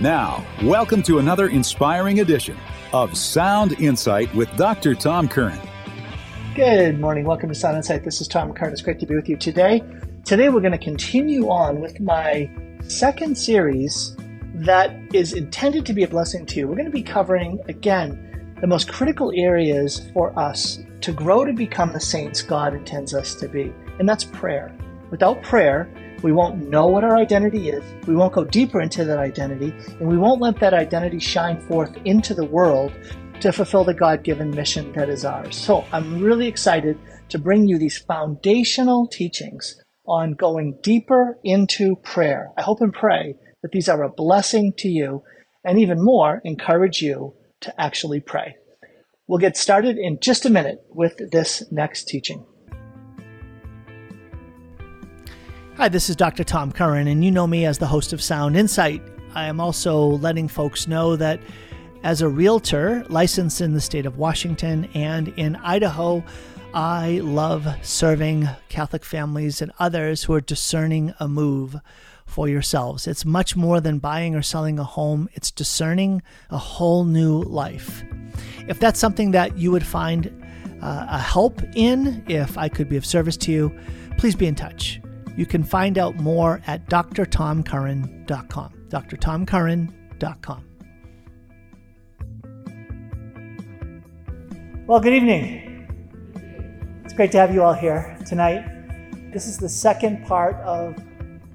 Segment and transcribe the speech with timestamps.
[0.00, 2.56] Now, welcome to another inspiring edition
[2.92, 4.94] of Sound Insight with Dr.
[4.94, 5.58] Tom Curran.
[6.54, 7.24] Good morning.
[7.24, 8.04] Welcome to Sound Insight.
[8.04, 8.70] This is Tom Curran.
[8.70, 9.82] It's great to be with you today.
[10.24, 12.48] Today, we're going to continue on with my
[12.82, 14.14] second series
[14.54, 16.68] that is intended to be a blessing to you.
[16.68, 21.52] We're going to be covering, again, the most critical areas for us to grow to
[21.52, 24.72] become the saints God intends us to be, and that's prayer.
[25.10, 25.90] Without prayer,
[26.22, 27.84] we won't know what our identity is.
[28.06, 31.96] We won't go deeper into that identity, and we won't let that identity shine forth
[32.04, 32.92] into the world
[33.40, 35.56] to fulfill the God given mission that is ours.
[35.56, 36.98] So I'm really excited
[37.28, 42.50] to bring you these foundational teachings on going deeper into prayer.
[42.56, 45.22] I hope and pray that these are a blessing to you,
[45.64, 48.56] and even more, encourage you to actually pray.
[49.28, 52.46] We'll get started in just a minute with this next teaching.
[55.78, 56.42] Hi, this is Dr.
[56.42, 59.00] Tom Curran, and you know me as the host of Sound Insight.
[59.36, 61.38] I am also letting folks know that
[62.02, 66.24] as a realtor licensed in the state of Washington and in Idaho,
[66.74, 71.76] I love serving Catholic families and others who are discerning a move
[72.26, 73.06] for yourselves.
[73.06, 78.02] It's much more than buying or selling a home, it's discerning a whole new life.
[78.66, 80.44] If that's something that you would find
[80.82, 83.78] uh, a help in, if I could be of service to you,
[84.16, 85.00] please be in touch.
[85.38, 88.72] You can find out more at drtomcurran.com.
[88.88, 90.64] drtomcurran.com.
[94.88, 95.86] Well, good evening.
[97.04, 98.64] It's great to have you all here tonight.
[99.32, 100.96] This is the second part of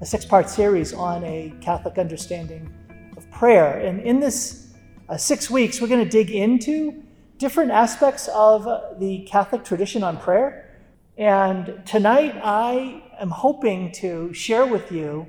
[0.00, 2.72] a six part series on a Catholic understanding
[3.18, 3.80] of prayer.
[3.80, 4.72] And in this
[5.10, 7.02] uh, six weeks, we're going to dig into
[7.36, 8.64] different aspects of
[8.98, 10.70] the Catholic tradition on prayer.
[11.18, 15.26] And tonight, I am hoping to share with you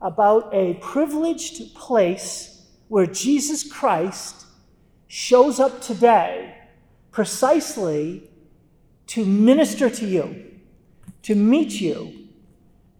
[0.00, 4.46] about a privileged place where Jesus Christ
[5.06, 6.56] shows up today
[7.10, 8.30] precisely
[9.08, 10.52] to minister to you,
[11.22, 12.28] to meet you,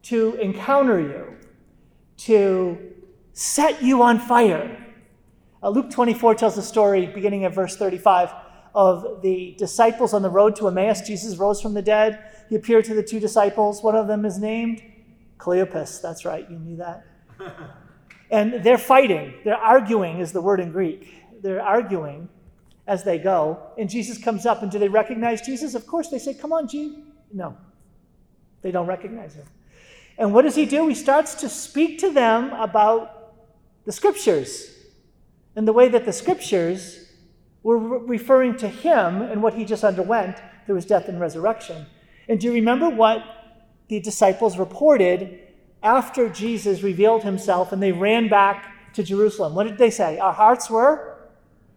[0.03, 1.37] to encounter you,
[2.17, 2.79] to
[3.33, 4.77] set you on fire.
[5.63, 8.31] Uh, Luke 24 tells the story, beginning at verse 35
[8.75, 11.01] of the disciples on the road to Emmaus.
[11.01, 12.25] Jesus rose from the dead.
[12.49, 13.83] He appeared to the two disciples.
[13.83, 14.83] One of them is named
[15.39, 16.01] Cleopas.
[16.01, 17.05] That's right, you knew that.
[18.31, 19.35] and they're fighting.
[19.45, 21.15] They're arguing, is the word in Greek.
[21.43, 22.29] They're arguing
[22.87, 23.59] as they go.
[23.79, 25.75] And Jesus comes up, and do they recognize Jesus?
[25.75, 26.99] Of course, they say, Come on, Jesus.
[27.33, 27.57] No,
[28.63, 29.47] they don't recognize him.
[30.19, 30.87] And what does he do?
[30.89, 33.35] He starts to speak to them about
[33.87, 34.71] the scriptures
[35.57, 37.10] and the way that the scriptures
[37.63, 41.87] we're referring to him and what he just underwent through his death and resurrection.
[42.29, 43.23] And do you remember what
[43.89, 45.41] the disciples reported
[45.83, 49.55] after Jesus revealed himself and they ran back to Jerusalem?
[49.55, 50.19] What did they say?
[50.19, 51.29] Our hearts were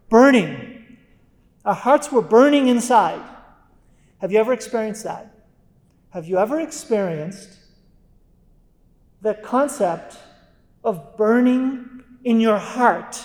[0.09, 0.97] burning.
[1.66, 3.21] Our hearts were burning inside.
[4.19, 5.33] Have you ever experienced that?
[6.11, 7.57] Have you ever experienced
[9.21, 10.17] the concept
[10.83, 13.21] of burning in your heart?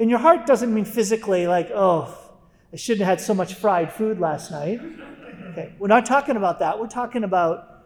[0.00, 2.16] And your heart doesn't mean physically, like, oh,
[2.72, 4.80] I shouldn't have had so much fried food last night.
[5.50, 6.78] Okay, we're not talking about that.
[6.78, 7.84] We're talking about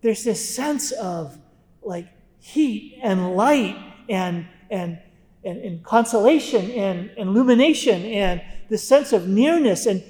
[0.00, 1.36] there's this sense of
[1.82, 2.06] like
[2.38, 3.76] heat and light
[4.08, 4.98] and and
[5.44, 10.02] and, and consolation and, and illumination and the sense of nearness and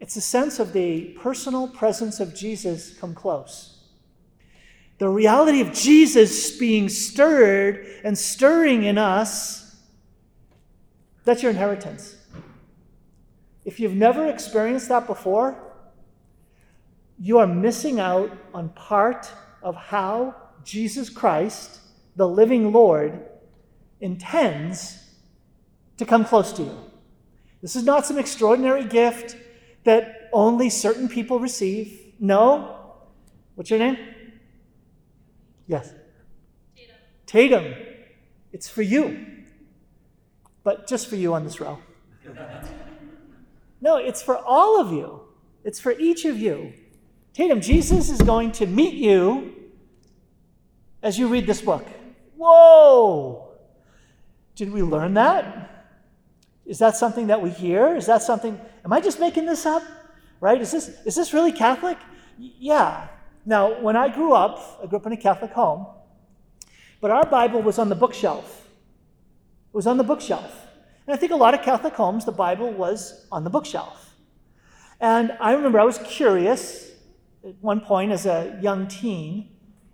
[0.00, 3.71] it's a sense of the personal presence of Jesus come close
[5.02, 9.74] the reality of Jesus being stirred and stirring in us,
[11.24, 12.14] that's your inheritance.
[13.64, 15.60] If you've never experienced that before,
[17.18, 19.28] you are missing out on part
[19.60, 21.80] of how Jesus Christ,
[22.14, 23.26] the living Lord,
[24.00, 25.10] intends
[25.96, 26.78] to come close to you.
[27.60, 29.34] This is not some extraordinary gift
[29.82, 32.12] that only certain people receive.
[32.20, 33.00] No.
[33.56, 33.98] What's your name?
[35.72, 35.94] Yes?
[36.76, 37.64] Tatum.
[37.64, 37.74] Tatum.
[38.52, 39.26] It's for you.
[40.64, 41.78] But just for you on this row.
[43.80, 45.22] no, it's for all of you.
[45.64, 46.74] It's for each of you.
[47.32, 49.54] Tatum, Jesus is going to meet you
[51.02, 51.86] as you read this book.
[52.36, 53.48] Whoa!
[54.54, 55.86] Did we learn that?
[56.66, 57.96] Is that something that we hear?
[57.96, 59.82] Is that something, am I just making this up?
[60.38, 60.60] Right?
[60.60, 61.96] Is this, is this really Catholic?
[62.38, 63.08] Yeah.
[63.44, 65.86] Now, when I grew up, I grew up in a Catholic home,
[67.00, 68.68] but our Bible was on the bookshelf.
[69.72, 70.66] It was on the bookshelf.
[71.06, 74.14] And I think a lot of Catholic homes, the Bible was on the bookshelf.
[75.00, 76.92] And I remember I was curious
[77.44, 79.48] at one point as a young teen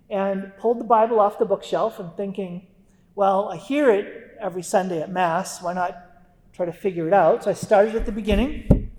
[0.09, 2.67] and pulled the Bible off the bookshelf and thinking,
[3.15, 5.61] Well, I hear it every Sunday at Mass.
[5.63, 5.97] Why not
[6.53, 7.45] try to figure it out?
[7.45, 8.91] So I started at the beginning.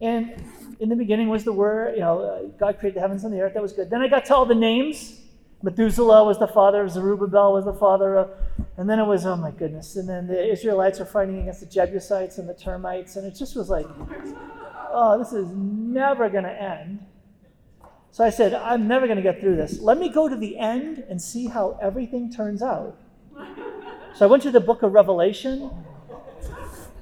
[0.00, 0.40] And
[0.80, 3.40] in the beginning was the Word, you know, uh, God created the heavens and the
[3.40, 3.52] earth.
[3.54, 3.90] That was good.
[3.90, 5.20] Then I got to all the names.
[5.62, 8.30] Methuselah was the father of Zerubbabel, was the father of,
[8.78, 9.96] and then it was, oh my goodness.
[9.96, 13.16] And then the Israelites were fighting against the Jebusites and the termites.
[13.16, 13.84] And it just was like,
[14.90, 17.04] oh, this is never going to end.
[18.10, 19.80] So I said, I'm never going to get through this.
[19.80, 22.96] Let me go to the end and see how everything turns out.
[24.14, 25.70] So I went to the book of Revelation,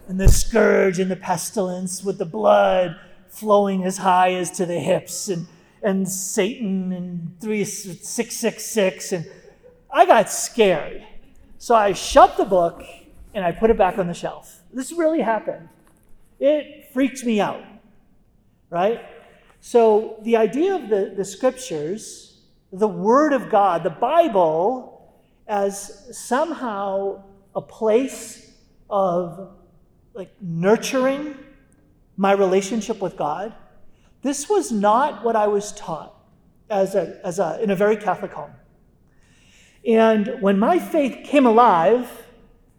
[0.08, 2.98] and the scourge and the pestilence with the blood
[3.30, 5.46] flowing as high as to the hips, and,
[5.82, 9.12] and Satan and 3666.
[9.12, 9.30] And
[9.90, 11.04] I got scared.
[11.58, 12.82] So I shut the book
[13.34, 14.60] and I put it back on the shelf.
[14.72, 15.68] This really happened.
[16.40, 17.64] It freaked me out,
[18.70, 19.04] right?
[19.60, 22.42] So, the idea of the, the scriptures,
[22.72, 25.12] the Word of God, the Bible,
[25.48, 27.24] as somehow
[27.56, 28.52] a place
[28.88, 29.50] of
[30.14, 31.34] like nurturing
[32.18, 33.54] my relationship with God,
[34.22, 36.14] this was not what I was taught
[36.68, 38.50] as a, as a, in a very Catholic home.
[39.86, 42.10] And when my faith came alive,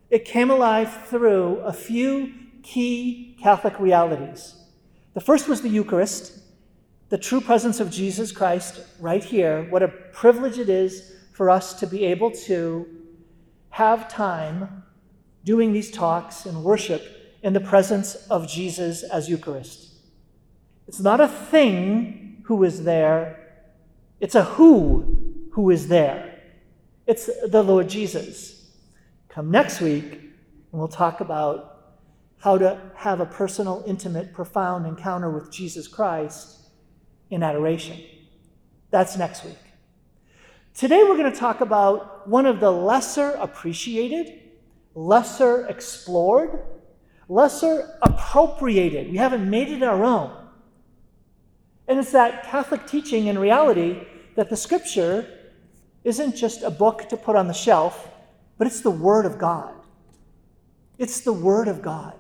[0.10, 2.34] it came alive through a few
[2.64, 4.56] key Catholic realities.
[5.14, 6.40] The first was the Eucharist,
[7.08, 11.80] the true presence of Jesus Christ right here, what a privilege it is for us
[11.80, 12.86] to be able to
[13.70, 14.84] have time
[15.46, 19.94] doing these talks and worship in the presence of Jesus as Eucharist.
[20.88, 23.64] It's not a thing who is there,
[24.20, 26.42] it's a who who is there.
[27.06, 28.72] It's the Lord Jesus.
[29.30, 31.80] Come next week, and we'll talk about
[32.38, 36.70] how to have a personal, intimate, profound encounter with Jesus Christ
[37.30, 37.98] in adoration.
[38.92, 39.58] That's next week.
[40.74, 44.40] Today, we're going to talk about one of the lesser appreciated,
[44.96, 46.64] lesser explored,
[47.30, 49.12] lesser appropriated.
[49.12, 50.36] We haven't made it our own.
[51.88, 54.06] And it's that Catholic teaching and reality
[54.36, 55.28] that the scripture
[56.04, 58.10] isn't just a book to put on the shelf,
[58.58, 59.74] but it's the Word of God.
[60.98, 62.16] It's the Word of God.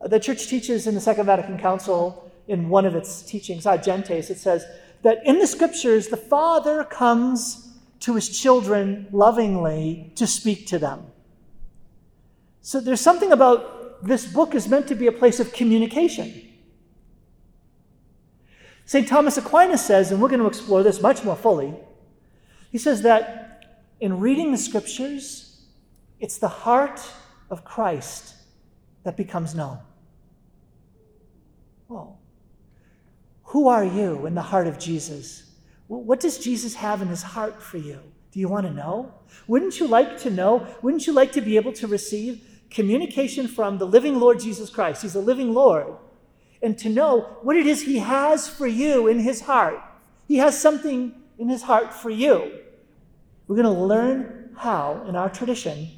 [0.00, 4.30] The church teaches in the Second Vatican Council in one of its teachings, Ad Gentes,
[4.30, 4.64] it says
[5.02, 7.68] that in the scriptures, the Father comes
[8.00, 11.06] to his children lovingly to speak to them.
[12.68, 16.50] So there's something about this book is meant to be a place of communication.
[18.84, 19.08] St.
[19.08, 21.72] Thomas Aquinas says, and we're going to explore this much more fully,
[22.70, 25.62] he says that in reading the scriptures,
[26.20, 27.00] it's the heart
[27.48, 28.34] of Christ
[29.02, 29.78] that becomes known.
[31.86, 32.18] Whoa.
[33.44, 35.54] Who are you in the heart of Jesus?
[35.86, 37.98] What does Jesus have in his heart for you?
[38.30, 39.14] Do you want to know?
[39.46, 40.66] Wouldn't you like to know?
[40.82, 45.02] Wouldn't you like to be able to receive communication from the living Lord Jesus Christ?
[45.02, 45.94] He's a living Lord.
[46.62, 49.80] And to know what it is he has for you in his heart.
[50.26, 52.52] He has something in his heart for you.
[53.46, 55.88] We're going to learn how, in our tradition,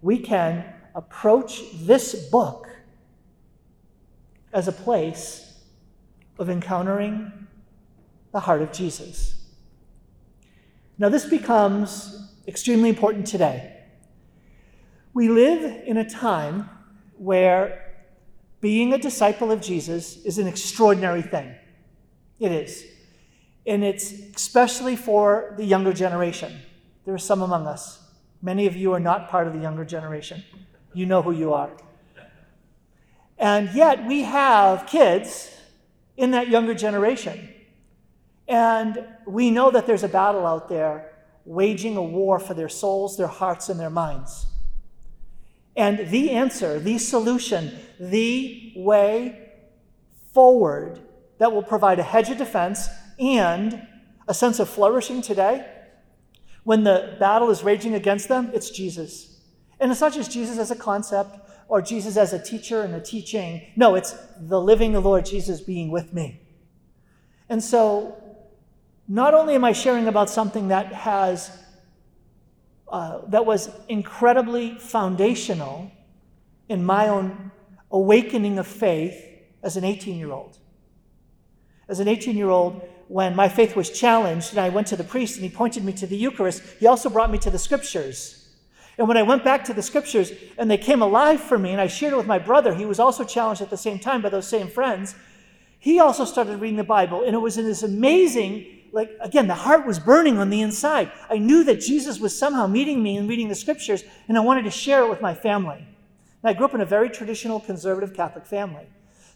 [0.00, 0.64] we can
[0.94, 2.68] approach this book
[4.52, 5.60] as a place
[6.38, 7.46] of encountering
[8.32, 9.36] the heart of Jesus.
[10.98, 13.69] Now, this becomes extremely important today.
[15.12, 16.68] We live in a time
[17.16, 17.94] where
[18.60, 21.54] being a disciple of Jesus is an extraordinary thing.
[22.38, 22.84] It is.
[23.66, 26.60] And it's especially for the younger generation.
[27.04, 28.02] There are some among us.
[28.42, 30.44] Many of you are not part of the younger generation.
[30.94, 31.70] You know who you are.
[33.38, 35.50] And yet, we have kids
[36.16, 37.48] in that younger generation.
[38.46, 41.12] And we know that there's a battle out there
[41.46, 44.46] waging a war for their souls, their hearts, and their minds.
[45.76, 49.50] And the answer, the solution, the way
[50.32, 51.00] forward
[51.38, 53.86] that will provide a hedge of defense and
[54.28, 55.66] a sense of flourishing today,
[56.64, 59.40] when the battle is raging against them, it's Jesus.
[59.78, 63.00] And it's not just Jesus as a concept, or Jesus as a teacher and a
[63.00, 63.62] teaching.
[63.76, 66.40] No, it's the living the Lord Jesus being with me.
[67.48, 68.16] And so,
[69.08, 71.56] not only am I sharing about something that has
[72.90, 75.90] uh, that was incredibly foundational
[76.68, 77.50] in my own
[77.90, 79.26] awakening of faith
[79.62, 80.58] as an 18 year old.
[81.88, 85.04] As an 18 year old, when my faith was challenged and I went to the
[85.04, 88.48] priest and he pointed me to the Eucharist, he also brought me to the scriptures.
[88.98, 91.80] And when I went back to the scriptures and they came alive for me, and
[91.80, 94.28] I shared it with my brother, he was also challenged at the same time by
[94.28, 95.14] those same friends,
[95.78, 97.24] he also started reading the Bible.
[97.24, 101.10] And it was in this amazing like, again, the heart was burning on the inside.
[101.28, 104.64] I knew that Jesus was somehow meeting me and reading the scriptures, and I wanted
[104.64, 105.86] to share it with my family.
[106.42, 108.86] And I grew up in a very traditional conservative Catholic family.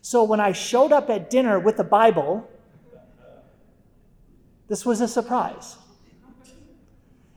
[0.02, 2.48] So when I showed up at dinner with the Bible,
[4.68, 5.76] this was a surprise.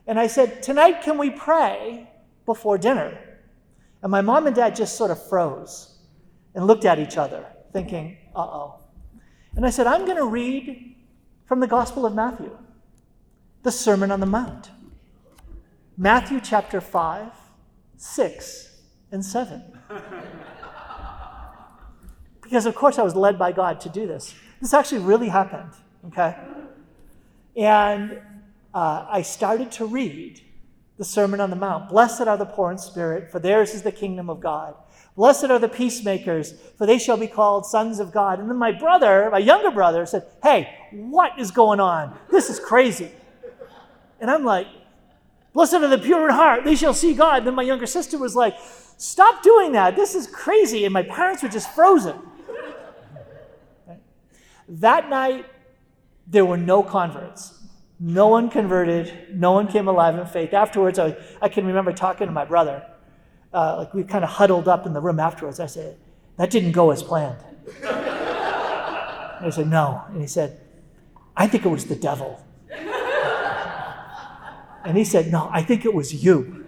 [0.06, 2.10] And I said, Tonight, can we pray
[2.46, 3.18] before dinner?
[4.02, 5.98] And my mom and dad just sort of froze
[6.54, 8.80] and looked at each other, thinking, uh oh.
[9.56, 10.96] And I said, I'm going to read
[11.48, 12.54] from the Gospel of Matthew,
[13.62, 14.70] the Sermon on the Mount.
[15.96, 17.32] Matthew chapter 5,
[17.96, 18.76] 6,
[19.10, 19.62] and 7.
[22.42, 24.34] because, of course, I was led by God to do this.
[24.60, 25.72] This actually really happened,
[26.08, 26.36] okay?
[27.56, 28.20] And
[28.74, 30.42] uh, I started to read
[30.98, 31.88] the Sermon on the Mount.
[31.88, 34.74] Blessed are the poor in spirit, for theirs is the kingdom of God.
[35.18, 38.38] Blessed are the peacemakers, for they shall be called sons of God.
[38.38, 42.16] And then my brother, my younger brother, said, Hey, what is going on?
[42.30, 43.10] This is crazy.
[44.20, 44.68] And I'm like,
[45.54, 47.38] Blessed are the pure in heart, they shall see God.
[47.38, 48.54] And then my younger sister was like,
[48.96, 49.96] Stop doing that.
[49.96, 50.84] This is crazy.
[50.84, 52.14] And my parents were just frozen.
[54.68, 55.46] That night,
[56.28, 57.60] there were no converts.
[57.98, 59.34] No one converted.
[59.34, 60.54] No one came alive in faith.
[60.54, 62.86] Afterwards, I, I can remember talking to my brother.
[63.52, 65.60] Uh, like we kind of huddled up in the room afterwards.
[65.60, 65.96] I said,
[66.36, 67.38] That didn't go as planned.
[67.84, 70.04] I said, No.
[70.08, 70.60] And he said,
[71.36, 72.44] I think it was the devil.
[74.84, 76.66] And he said, No, I think it was you.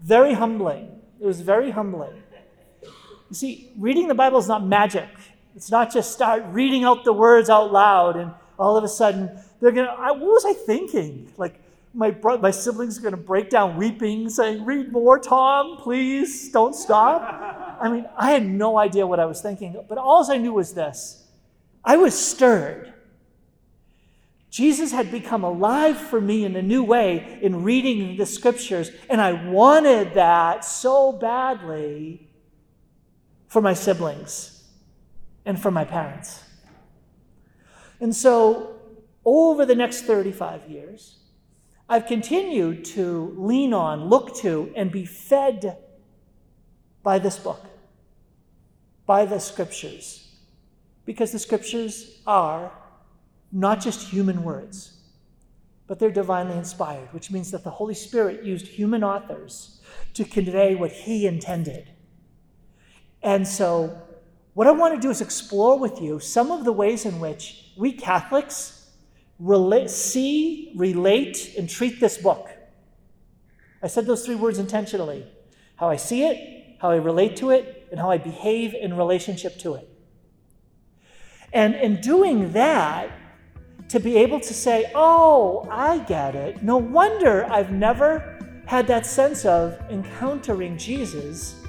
[0.00, 1.00] very humbling.
[1.20, 2.22] It was very humbling.
[2.82, 5.08] You see, reading the Bible is not magic.
[5.56, 9.30] It's not just start reading out the words out loud and all of a sudden
[9.60, 11.32] they're going to, what was I thinking?
[11.36, 11.60] Like,
[11.96, 16.50] my, bro- my siblings are going to break down weeping, saying, Read more, Tom, please,
[16.52, 17.78] don't stop.
[17.80, 20.74] I mean, I had no idea what I was thinking, but all I knew was
[20.74, 21.26] this
[21.84, 22.92] I was stirred.
[24.50, 29.20] Jesus had become alive for me in a new way in reading the scriptures, and
[29.20, 32.30] I wanted that so badly
[33.48, 34.64] for my siblings
[35.44, 36.42] and for my parents.
[38.00, 38.76] And so,
[39.24, 41.18] over the next 35 years,
[41.88, 45.78] I've continued to lean on, look to, and be fed
[47.02, 47.64] by this book,
[49.06, 50.34] by the scriptures,
[51.04, 52.72] because the scriptures are
[53.52, 54.98] not just human words,
[55.86, 59.80] but they're divinely inspired, which means that the Holy Spirit used human authors
[60.14, 61.88] to convey what He intended.
[63.22, 64.02] And so
[64.54, 67.72] what I want to do is explore with you some of the ways in which
[67.76, 68.75] we Catholics
[69.38, 72.48] relate, see, relate, and treat this book.
[73.82, 75.26] I said those three words intentionally
[75.76, 79.58] how I see it, how I relate to it, and how I behave in relationship
[79.58, 79.88] to it.
[81.52, 83.10] And in doing that,
[83.88, 86.62] to be able to say, oh, I get it.
[86.62, 91.62] No wonder I've never had that sense of encountering Jesus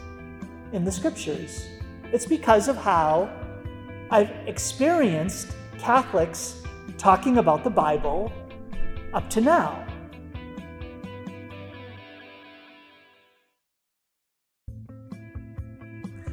[0.74, 1.68] in the scriptures.
[2.12, 3.30] It's because of how
[4.10, 6.64] I've experienced Catholics
[6.98, 8.32] talking about the Bible
[9.14, 9.84] up to now.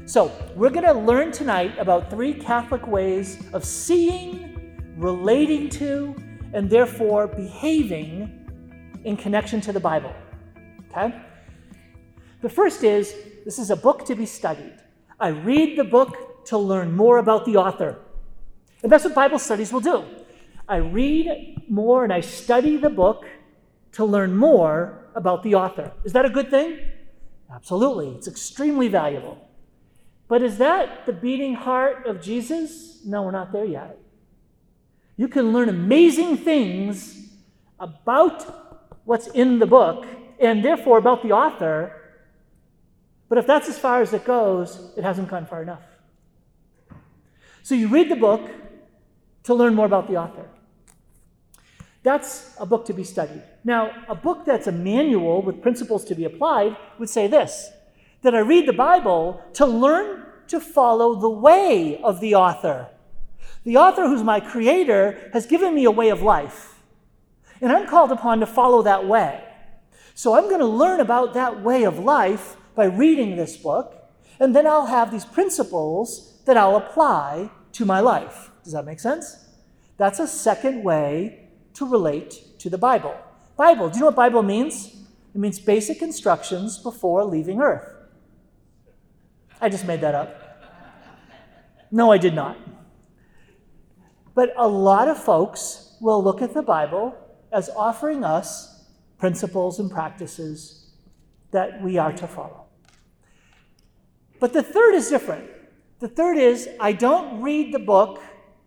[0.07, 6.15] So, we're going to learn tonight about three Catholic ways of seeing, relating to,
[6.53, 10.15] and therefore behaving in connection to the Bible.
[10.91, 11.15] Okay?
[12.43, 14.77] The first is this is a book to be studied.
[15.19, 17.99] I read the book to learn more about the author.
[18.83, 20.05] And that's what Bible studies will do.
[20.69, 23.25] I read more and I study the book
[23.93, 25.93] to learn more about the author.
[26.05, 26.79] Is that a good thing?
[27.53, 28.09] Absolutely.
[28.11, 29.49] It's extremely valuable.
[30.27, 33.05] But is that the beating heart of Jesus?
[33.05, 33.99] No, we're not there yet.
[35.17, 37.29] You can learn amazing things
[37.79, 40.07] about what's in the book
[40.41, 42.01] and therefore about the author
[43.35, 45.83] but if that's as far as it goes, it hasn't gone far enough.
[47.63, 48.49] So you read the book
[49.45, 50.49] to learn more about the author.
[52.05, 53.43] That's a book to be studied.
[53.65, 57.71] Now, a book that's a manual with principles to be applied would say this
[58.23, 62.89] that I read the Bible to learn to follow the way of the author.
[63.65, 66.83] The author, who's my creator, has given me a way of life.
[67.61, 69.43] And I'm called upon to follow that way.
[70.15, 74.55] So I'm going to learn about that way of life by reading this book, and
[74.55, 78.51] then I'll have these principles that I'll apply to my life.
[78.63, 79.49] Does that make sense?
[79.97, 81.44] That's a second way
[81.75, 83.15] to relate to the Bible.
[83.57, 84.95] Bible, do you know what Bible means?
[85.35, 87.95] It means basic instructions before leaving earth.
[89.61, 90.41] I just made that up.
[91.91, 92.57] No, I did not.
[94.35, 97.17] But a lot of folks will look at the Bible
[97.53, 98.85] as offering us
[99.19, 100.91] principles and practices
[101.53, 102.67] that we are to follow.
[104.41, 105.49] But the third is different.
[106.01, 108.21] The third is I don't read the book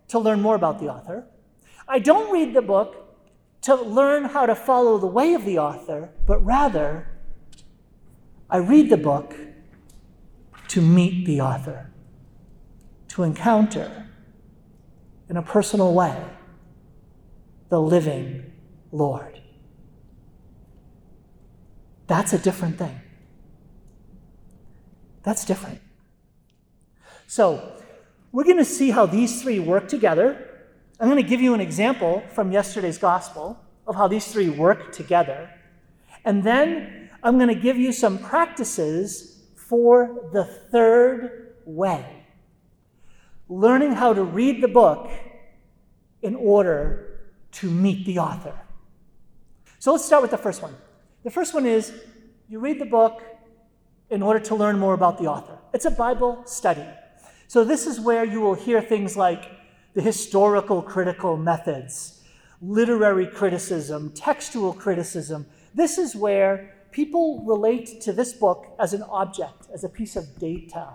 [0.07, 1.27] to learn more about the author.
[1.87, 3.07] I don't read the book
[3.61, 7.07] to learn how to follow the way of the author, but rather,
[8.49, 9.35] I read the book
[10.69, 11.91] to meet the author,
[13.09, 14.09] to encounter
[15.29, 16.15] in a personal way
[17.69, 18.51] the living
[18.91, 19.41] Lord.
[22.07, 23.01] That's a different thing.
[25.23, 25.81] That's different.
[27.27, 27.73] So,
[28.31, 30.46] we're going to see how these three work together
[30.99, 34.91] I'm going to give you an example from yesterday's gospel of how these three work
[34.91, 35.49] together.
[36.25, 42.17] And then I'm going to give you some practices for the third way
[43.49, 45.09] learning how to read the book
[46.21, 47.19] in order
[47.51, 48.53] to meet the author.
[49.79, 50.75] So let's start with the first one.
[51.23, 51.93] The first one is
[52.49, 53.21] you read the book
[54.09, 55.57] in order to learn more about the author.
[55.73, 56.85] It's a Bible study.
[57.47, 59.49] So this is where you will hear things like
[59.97, 62.21] the historical critical methods,
[62.61, 65.43] literary criticism, textual criticism.
[65.73, 70.37] This is where people relate to this book as an object, as a piece of
[70.37, 70.89] data.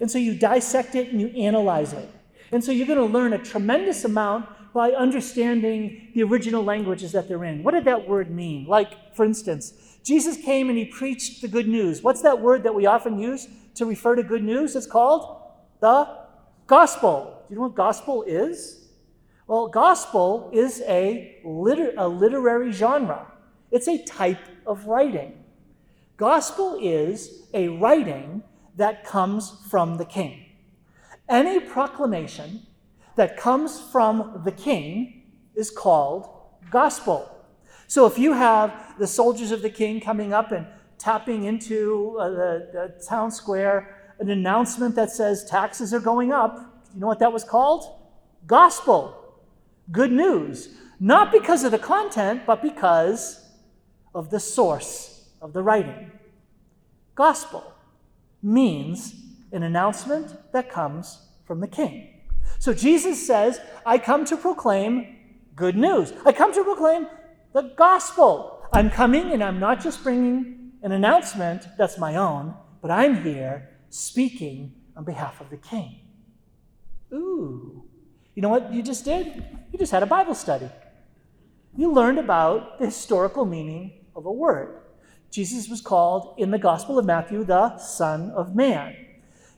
[0.00, 2.08] And so you dissect it and you analyze it.
[2.52, 7.28] And so you're going to learn a tremendous amount by understanding the original languages that
[7.28, 7.62] they're in.
[7.62, 8.64] What did that word mean?
[8.64, 12.02] Like, for instance, Jesus came and he preached the good news.
[12.02, 14.74] What's that word that we often use to refer to good news?
[14.74, 15.42] It's called
[15.80, 16.08] the
[16.66, 18.88] gospel you know what gospel is?
[19.48, 23.26] Well, gospel is a, liter- a literary genre,
[23.72, 25.44] it's a type of writing.
[26.16, 28.42] Gospel is a writing
[28.76, 30.46] that comes from the king.
[31.28, 32.66] Any proclamation
[33.16, 35.24] that comes from the king
[35.56, 36.28] is called
[36.70, 37.36] gospel.
[37.88, 40.66] So if you have the soldiers of the king coming up and
[40.98, 46.69] tapping into uh, the, the town square an announcement that says taxes are going up,
[46.94, 47.84] you know what that was called?
[48.46, 49.16] Gospel.
[49.90, 50.68] Good news.
[50.98, 53.48] Not because of the content, but because
[54.14, 56.10] of the source of the writing.
[57.14, 57.72] Gospel
[58.42, 59.14] means
[59.52, 62.20] an announcement that comes from the king.
[62.58, 65.16] So Jesus says, I come to proclaim
[65.56, 66.12] good news.
[66.24, 67.06] I come to proclaim
[67.52, 68.62] the gospel.
[68.72, 73.70] I'm coming and I'm not just bringing an announcement that's my own, but I'm here
[73.88, 76.00] speaking on behalf of the king.
[77.12, 77.84] Ooh.
[78.34, 79.44] You know what you just did?
[79.72, 80.68] You just had a Bible study.
[81.76, 84.82] You learned about the historical meaning of a word.
[85.30, 88.96] Jesus was called in the Gospel of Matthew the Son of Man.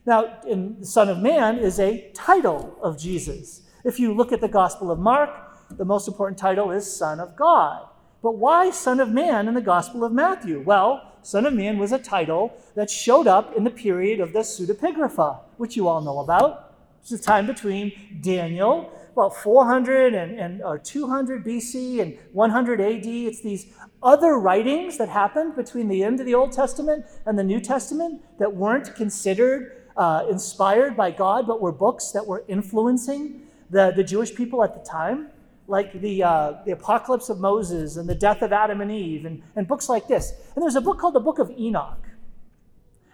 [0.05, 3.61] Now, the Son of Man is a title of Jesus.
[3.83, 5.29] If you look at the Gospel of Mark,
[5.71, 7.87] the most important title is Son of God.
[8.21, 10.61] But why Son of Man in the Gospel of Matthew?
[10.61, 14.39] Well, Son of Man was a title that showed up in the period of the
[14.39, 16.72] pseudepigrapha, which you all know about.
[17.03, 23.05] It's the time between Daniel, about 400 and, and or 200 BC and 100 AD.
[23.05, 27.43] It's these other writings that happened between the end of the Old Testament and the
[27.43, 33.41] New Testament that weren't considered uh, inspired by God, but were books that were influencing
[33.69, 35.27] the, the Jewish people at the time,
[35.67, 39.43] like the, uh, the Apocalypse of Moses and the death of Adam and Eve, and,
[39.57, 40.31] and books like this.
[40.55, 42.07] And there's a book called the Book of Enoch.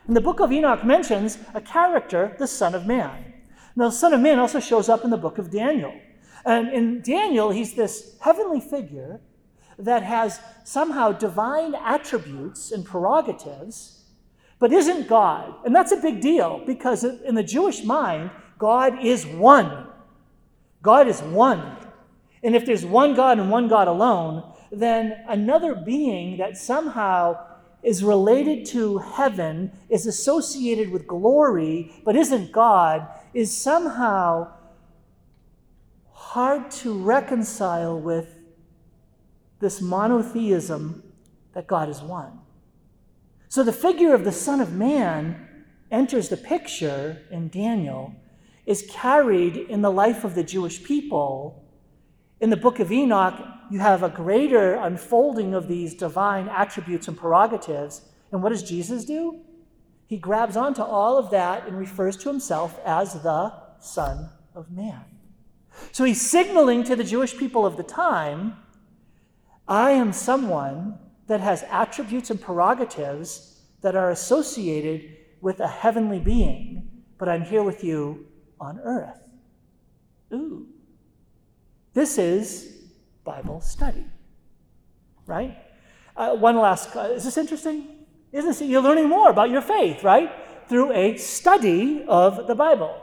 [0.06, 3.29] And the Book of Enoch mentions a character, the Son of Man.
[3.76, 5.94] Now, the Son of Man also shows up in the book of Daniel.
[6.46, 9.20] And in Daniel, he's this heavenly figure
[9.78, 14.04] that has somehow divine attributes and prerogatives,
[14.60, 15.56] but isn't God.
[15.66, 19.88] And that's a big deal because in the Jewish mind, God is one.
[20.82, 21.78] God is one.
[22.44, 27.38] And if there's one God and one God alone, then another being that somehow
[27.82, 34.52] is related to heaven, is associated with glory, but isn't God, is somehow
[36.12, 38.36] hard to reconcile with
[39.60, 41.04] this monotheism
[41.54, 42.40] that God is one.
[43.48, 45.48] So the figure of the Son of Man
[45.92, 48.14] enters the picture in Daniel,
[48.66, 51.66] is carried in the life of the Jewish people.
[52.40, 53.34] In the book of Enoch,
[53.72, 58.04] you have a greater unfolding of these divine attributes and prerogatives.
[58.32, 59.40] And what does Jesus do?
[60.10, 65.06] He grabs onto all of that and refers to himself as the Son of Man.
[65.92, 68.58] So he's signaling to the Jewish people of the time
[69.68, 76.90] I am someone that has attributes and prerogatives that are associated with a heavenly being,
[77.20, 78.26] but I'm here with you
[78.60, 79.22] on earth.
[80.34, 80.66] Ooh,
[81.94, 82.78] This is
[83.24, 84.06] Bible study,
[85.28, 85.56] right?
[86.18, 87.99] Uh, one last, uh, is this interesting?
[88.32, 88.70] Isn't it?
[88.70, 90.32] you're learning more about your faith, right?
[90.68, 92.96] Through a study of the Bible.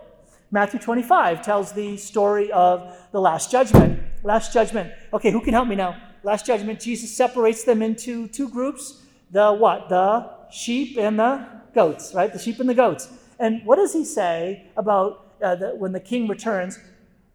[0.52, 4.00] Matthew 25 tells the story of the Last Judgment.
[4.22, 4.92] Last Judgment.
[5.12, 6.00] Okay, who can help me now?
[6.22, 9.02] Last Judgment, Jesus separates them into two groups.
[9.32, 9.88] The what?
[9.88, 12.32] The sheep and the goats, right?
[12.32, 13.08] The sheep and the goats.
[13.40, 16.78] And what does he say about uh, the, when the king returns?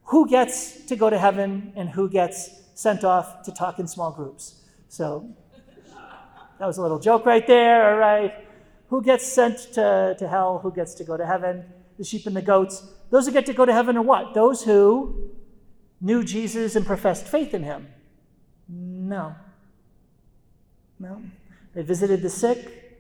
[0.06, 4.12] Who gets to go to heaven and who gets sent off to talk in small
[4.12, 4.62] groups?
[4.88, 5.30] So
[6.62, 8.36] that was a little joke right there, all right?
[8.90, 10.60] Who gets sent to, to hell?
[10.60, 11.66] Who gets to go to heaven?
[11.98, 12.86] The sheep and the goats.
[13.10, 14.36] Those who get to go to heaven are what?
[14.36, 15.32] Those who
[16.00, 17.88] knew Jesus and professed faith in him.
[18.70, 19.34] No.
[21.00, 21.24] No.
[21.74, 23.00] They visited the sick,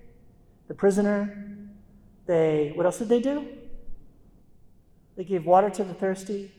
[0.67, 1.69] the prisoner.
[2.26, 3.45] They, what else did they do?
[5.17, 6.52] They gave water to the thirsty.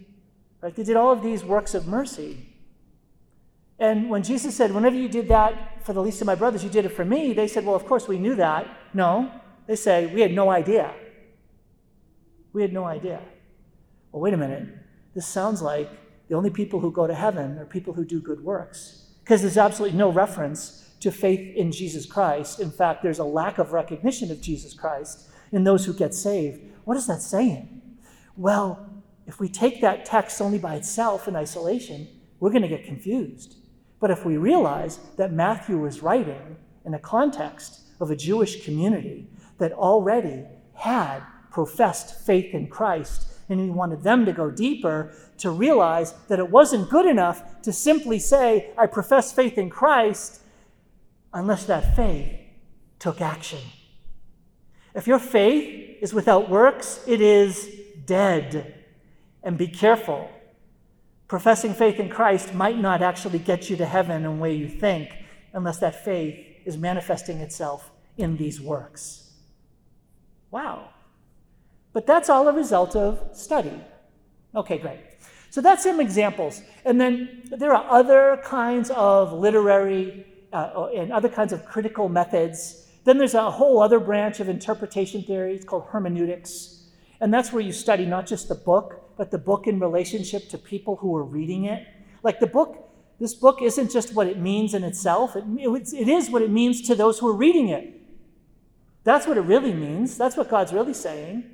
[0.60, 0.72] Right?
[0.72, 2.51] They did all of these works of mercy.
[3.78, 6.70] And when Jesus said, Whenever you did that for the least of my brothers, you
[6.70, 8.68] did it for me, they said, Well, of course we knew that.
[8.94, 9.30] No.
[9.66, 10.94] They say, We had no idea.
[12.52, 13.20] We had no idea.
[14.10, 14.68] Well, wait a minute.
[15.14, 15.90] This sounds like
[16.28, 19.06] the only people who go to heaven are people who do good works.
[19.22, 22.60] Because there's absolutely no reference to faith in Jesus Christ.
[22.60, 26.60] In fact, there's a lack of recognition of Jesus Christ in those who get saved.
[26.84, 27.82] What is that saying?
[28.36, 28.88] Well,
[29.26, 32.08] if we take that text only by itself in isolation,
[32.40, 33.56] we're going to get confused.
[34.02, 39.28] But if we realize that Matthew was writing in the context of a Jewish community
[39.58, 40.42] that already
[40.74, 41.20] had
[41.52, 46.50] professed faith in Christ, and he wanted them to go deeper to realize that it
[46.50, 50.40] wasn't good enough to simply say, I profess faith in Christ,
[51.32, 52.40] unless that faith
[52.98, 53.60] took action.
[54.96, 57.72] If your faith is without works, it is
[58.04, 58.82] dead.
[59.44, 60.28] And be careful.
[61.32, 64.68] Professing faith in Christ might not actually get you to heaven in the way you
[64.68, 65.08] think,
[65.54, 69.30] unless that faith is manifesting itself in these works.
[70.50, 70.90] Wow.
[71.94, 73.80] But that's all a result of study.
[74.54, 75.00] Okay, great.
[75.48, 76.60] So that's some examples.
[76.84, 82.88] And then there are other kinds of literary uh, and other kinds of critical methods.
[83.04, 85.54] Then there's a whole other branch of interpretation theory.
[85.54, 86.90] It's called hermeneutics.
[87.22, 90.58] And that's where you study not just the book, but the book in relationship to
[90.58, 91.86] people who are reading it.
[92.24, 96.28] Like the book, this book isn't just what it means in itself, it, it is
[96.28, 98.02] what it means to those who are reading it.
[99.04, 100.18] That's what it really means.
[100.18, 101.44] That's what God's really saying.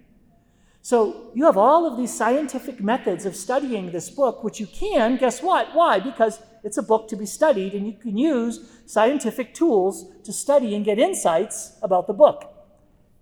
[0.80, 5.18] So you have all of these scientific methods of studying this book, which you can,
[5.18, 5.74] guess what?
[5.74, 6.00] Why?
[6.00, 10.74] Because it's a book to be studied, and you can use scientific tools to study
[10.74, 12.50] and get insights about the book.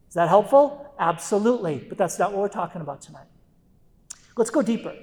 [0.08, 0.94] Is that helpful?
[1.00, 1.84] Absolutely.
[1.88, 3.26] But that's not what we're talking about tonight.
[4.36, 4.94] Let's go deeper.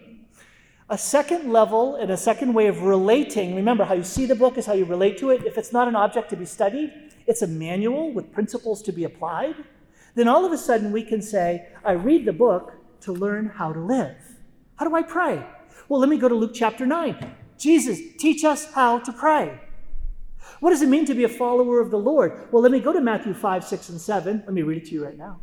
[0.90, 4.58] A second level and a second way of relating, remember how you see the book
[4.58, 5.46] is how you relate to it.
[5.46, 6.94] If it's not an object to be studied,
[7.26, 9.56] it's a manual with principles to be applied
[10.16, 13.74] then all of a sudden we can say, I read the book to learn how
[13.74, 14.16] to live.
[14.76, 15.44] How do I pray?
[15.90, 17.36] Well, let me go to Luke chapter 9.
[17.58, 19.60] Jesus, teach us how to pray.
[20.60, 22.48] What does it mean to be a follower of the Lord?
[22.52, 24.44] Well, let me go to Matthew 5, 6, and 7.
[24.46, 25.40] Let me read it to you right now.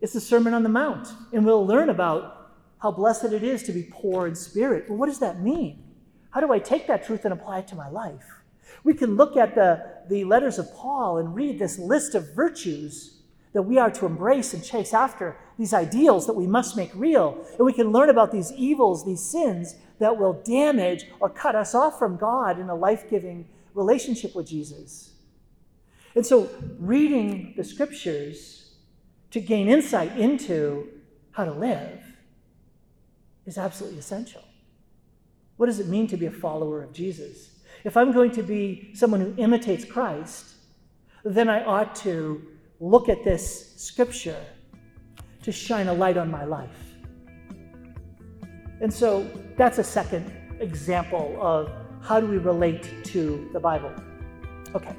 [0.00, 2.43] It's the Sermon on the Mount, and we'll learn about
[2.84, 4.84] how blessed it is to be poor in spirit.
[4.86, 5.82] Well, what does that mean?
[6.32, 8.26] How do I take that truth and apply it to my life?
[8.84, 13.22] We can look at the, the letters of Paul and read this list of virtues
[13.54, 17.42] that we are to embrace and chase after these ideals that we must make real.
[17.56, 21.74] And we can learn about these evils, these sins that will damage or cut us
[21.74, 25.14] off from God in a life giving relationship with Jesus.
[26.14, 28.74] And so, reading the scriptures
[29.30, 30.88] to gain insight into
[31.32, 32.03] how to live
[33.46, 34.42] is absolutely essential.
[35.56, 37.50] What does it mean to be a follower of Jesus?
[37.84, 40.54] If I'm going to be someone who imitates Christ,
[41.24, 42.42] then I ought to
[42.80, 44.42] look at this scripture
[45.42, 46.94] to shine a light on my life.
[48.80, 51.70] And so that's a second example of
[52.02, 53.92] how do we relate to the Bible.
[54.74, 54.94] Okay,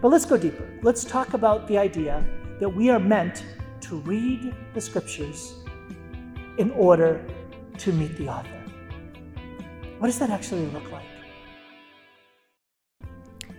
[0.00, 0.68] but let's go deeper.
[0.82, 2.24] Let's talk about the idea
[2.60, 3.44] that we are meant
[3.82, 5.54] to read the scriptures
[6.56, 7.24] in order
[7.78, 8.62] to meet the author.
[9.98, 11.04] What does that actually look like?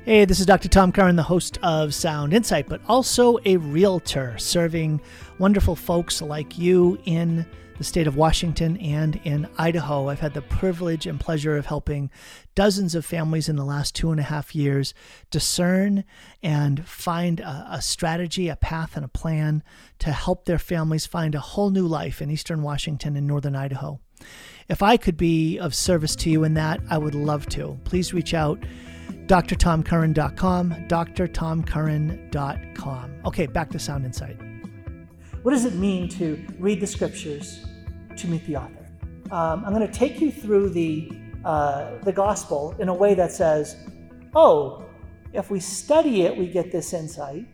[0.06, 0.70] Hey, this is Dr.
[0.70, 5.02] Tom Curran, the host of Sound Insight, but also a realtor serving
[5.38, 7.46] wonderful folks like you in
[7.78, 10.10] the state of Washington and in Idaho.
[10.10, 12.12] I've had the privilege and pleasure of helping
[12.54, 14.94] dozens of families in the last two and a half years
[15.32, 16.04] discern
[16.44, 19.64] and find a, a, strategy, a path, and a plan
[20.00, 24.02] to help their families find a whole new life in eastern Washington and northern Idaho.
[24.70, 27.78] If I could be of service to you in that, I would love to.
[27.86, 28.60] Please reach out
[29.26, 33.22] drtomcurran.com, drtomcurran.com.
[33.26, 34.38] Okay, back to Sound Insight.
[35.44, 37.66] What does it mean to read the scriptures
[38.18, 38.86] to meet the author?
[39.32, 41.12] Um, I'm going to take you through the,
[41.46, 43.78] uh, the gospel in a way that says,
[44.36, 44.84] oh,
[45.32, 47.46] if we study it, we get this insight.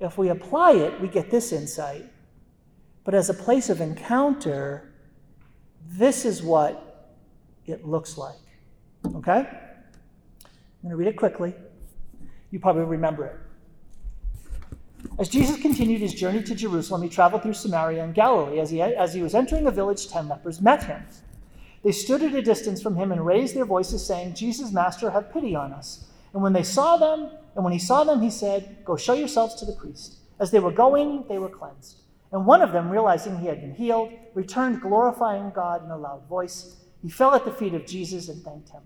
[0.00, 2.04] If we apply it, we get this insight.
[3.04, 4.93] But as a place of encounter,
[5.86, 7.12] this is what
[7.66, 8.36] it looks like.
[9.14, 9.40] Okay?
[9.40, 11.54] I'm going to read it quickly.
[12.50, 13.36] You probably remember it.
[15.18, 18.58] As Jesus continued his journey to Jerusalem, he traveled through Samaria and Galilee.
[18.58, 21.02] As he, as he was entering a village, ten lepers met him.
[21.82, 25.32] They stood at a distance from him and raised their voices, saying, Jesus, Master, have
[25.32, 26.06] pity on us.
[26.32, 29.54] And when they saw them, and when he saw them, he said, Go show yourselves
[29.56, 30.16] to the priest.
[30.40, 32.00] As they were going, they were cleansed.
[32.34, 36.26] And one of them, realizing he had been healed, returned glorifying God in a loud
[36.28, 36.74] voice.
[37.00, 38.82] He fell at the feet of Jesus and thanked him.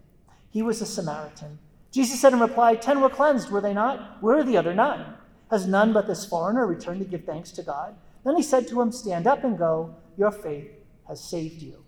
[0.50, 1.58] He was a Samaritan.
[1.90, 4.22] Jesus said in reply, Ten were cleansed, were they not?
[4.22, 5.14] Where are the other nine?
[5.50, 7.96] Has none but this foreigner returned to give thanks to God?
[8.22, 9.94] Then he said to him, Stand up and go.
[10.18, 10.70] Your faith
[11.06, 11.82] has saved you.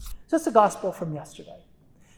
[0.00, 1.62] So that's the gospel from yesterday.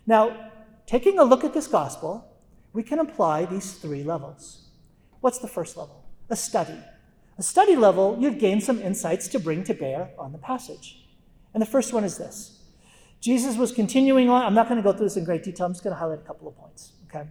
[0.07, 0.51] Now,
[0.87, 2.27] taking a look at this gospel,
[2.73, 4.69] we can apply these three levels.
[5.21, 6.07] What's the first level?
[6.31, 6.79] A study.
[7.39, 11.05] A study level, you'd gain some insights to bring to bear on the passage.
[11.55, 12.61] And the first one is this
[13.21, 14.43] Jesus was continuing on.
[14.43, 16.19] I'm not going to go through this in great detail, I'm just going to highlight
[16.19, 16.93] a couple of points.
[17.09, 17.27] Okay?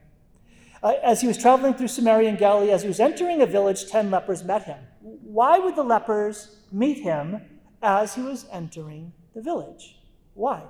[0.84, 3.88] Uh, as he was traveling through Samaria and Galilee, as he was entering a village,
[3.88, 4.80] ten lepers met him.
[5.02, 7.42] Why would the lepers meet him
[7.84, 9.98] as he was entering the village?
[10.34, 10.64] Why?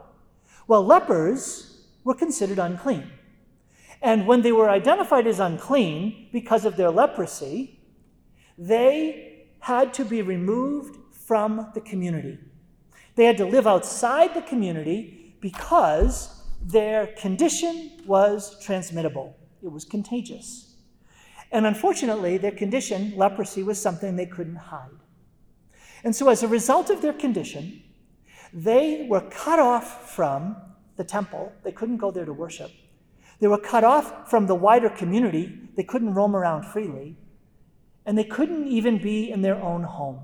[0.67, 3.10] Well, lepers were considered unclean.
[4.02, 7.80] And when they were identified as unclean because of their leprosy,
[8.62, 12.38] they had to be removed from the community.
[13.15, 20.76] They had to live outside the community because their condition was transmittable, it was contagious.
[21.52, 24.89] And unfortunately, their condition, leprosy, was something they couldn't hide.
[26.04, 27.82] And so, as a result of their condition,
[28.54, 30.56] they were cut off from
[30.97, 31.52] the temple.
[31.63, 32.71] They couldn't go there to worship.
[33.39, 35.52] They were cut off from the wider community.
[35.76, 37.17] They couldn't roam around freely.
[38.06, 40.20] And they couldn't even be in their own home.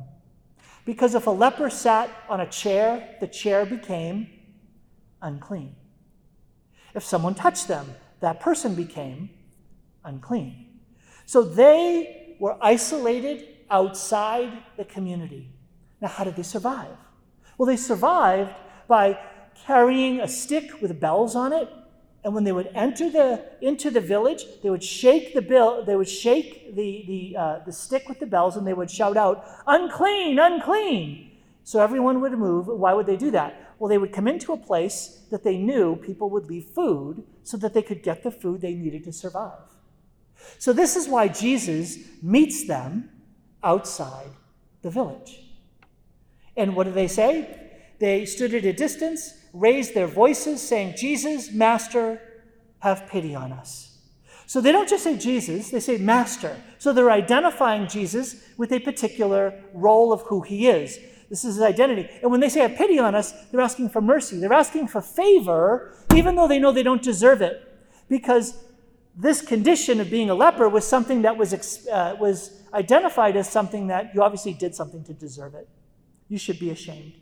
[0.85, 4.29] Because if a leper sat on a chair, the chair became
[5.21, 5.75] unclean.
[6.95, 9.29] If someone touched them, that person became
[10.03, 10.79] unclean.
[11.25, 15.51] So they were isolated outside the community.
[16.01, 16.95] Now, how did they survive?
[17.57, 18.53] Well, they survived
[18.87, 19.19] by
[19.65, 21.69] carrying a stick with bells on it
[22.23, 25.95] and when they would enter the, into the village, they would shake the bill, they
[25.95, 29.45] would shake the, the, uh, the stick with the bells, and they would shout out,
[29.65, 31.31] unclean, unclean.
[31.63, 32.67] So everyone would move.
[32.67, 33.75] Why would they do that?
[33.79, 37.57] Well, they would come into a place that they knew people would leave food so
[37.57, 39.59] that they could get the food they needed to survive.
[40.59, 43.09] So this is why Jesus meets them
[43.63, 44.29] outside
[44.81, 45.43] the village.
[46.55, 47.69] And what do they say?
[47.99, 52.21] They stood at a distance raised their voices, saying, Jesus, Master,
[52.79, 53.97] have pity on us.
[54.45, 56.55] So they don't just say Jesus, they say Master.
[56.77, 60.97] So they're identifying Jesus with a particular role of who he is.
[61.29, 62.09] This is his identity.
[62.21, 64.39] And when they say, have pity on us, they're asking for mercy.
[64.39, 67.61] They're asking for favor, even though they know they don't deserve it.
[68.07, 68.63] Because
[69.17, 73.87] this condition of being a leper was something that was, uh, was identified as something
[73.87, 75.67] that you obviously did something to deserve it.
[76.29, 77.15] You should be ashamed.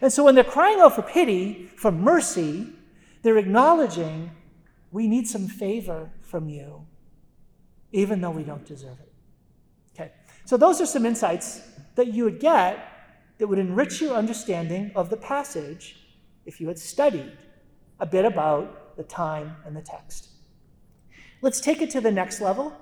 [0.00, 2.68] And so when they're crying out for pity, for mercy,
[3.22, 4.30] they're acknowledging
[4.92, 6.86] we need some favor from you,
[7.92, 9.12] even though we don't deserve it.
[9.94, 10.12] Okay,
[10.44, 11.62] so those are some insights
[11.94, 12.78] that you would get
[13.38, 15.96] that would enrich your understanding of the passage
[16.44, 17.32] if you had studied
[18.00, 20.28] a bit about the time and the text.
[21.42, 22.72] Let's take it to the next level.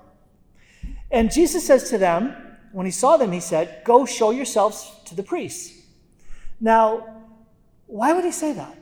[1.11, 2.35] And Jesus says to them,
[2.71, 5.84] when he saw them, he said, Go show yourselves to the priests.
[6.59, 7.23] Now,
[7.87, 8.77] why would he say that?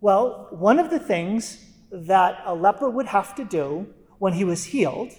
[0.00, 3.86] Well, one of the things that a leper would have to do
[4.18, 5.12] when he was healed,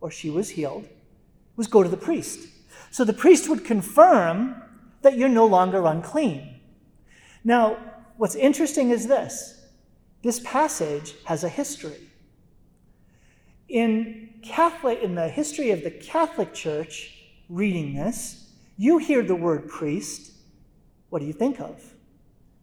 [0.00, 0.88] or she was healed,
[1.56, 2.48] was go to the priest.
[2.90, 4.62] So the priest would confirm
[5.02, 6.60] that you're no longer unclean.
[7.44, 7.76] Now,
[8.16, 9.60] what's interesting is this
[10.22, 12.00] this passage has a history.
[13.68, 17.14] In Catholic, in the history of the Catholic Church,
[17.48, 20.32] reading this, you hear the word priest,
[21.14, 21.80] what do you think of?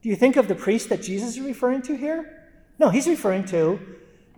[0.01, 2.49] Do you think of the priest that Jesus is referring to here?
[2.79, 3.79] No, he's referring to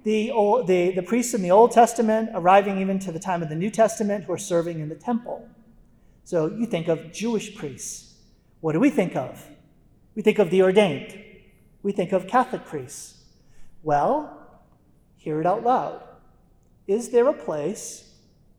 [0.03, 0.27] the,
[0.67, 3.71] the, the priests in the Old Testament arriving even to the time of the New
[3.71, 5.49] Testament who are serving in the temple.
[6.25, 8.13] So you think of Jewish priests.
[8.61, 9.49] What do we think of?
[10.13, 11.19] We think of the ordained.
[11.81, 13.19] We think of Catholic priests.
[13.81, 14.61] Well,
[15.15, 16.03] hear it out loud.
[16.85, 18.11] Is there a place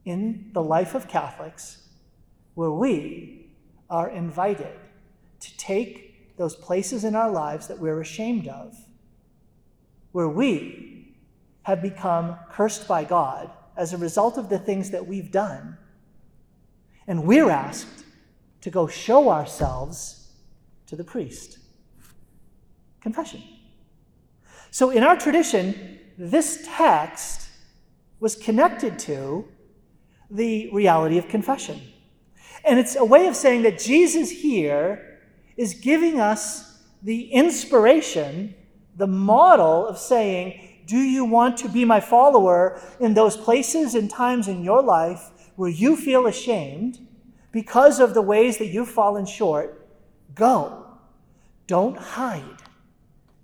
[0.05, 1.87] in the life of Catholics
[2.55, 3.53] where we
[3.89, 4.81] are invited
[5.45, 8.77] to take those places in our lives that we're ashamed of,
[10.13, 11.15] where we
[11.63, 15.77] have become cursed by God as a result of the things that we've done,
[17.07, 18.05] and we're asked
[18.61, 20.33] to go show ourselves
[20.87, 21.59] to the priest?
[23.01, 23.43] Confession.
[24.71, 27.49] So, in our tradition, this text
[28.21, 29.47] was connected to
[30.31, 31.81] the reality of confession.
[32.65, 35.14] And it's a way of saying that Jesus here
[35.57, 38.55] is giving us the inspiration,
[38.97, 44.11] the model of saying, Do you want to be my follower in those places and
[44.11, 47.07] times in your life where you feel ashamed
[47.53, 49.87] because of the ways that you've fallen short?
[50.35, 50.87] Go.
[51.67, 52.63] Don't hide.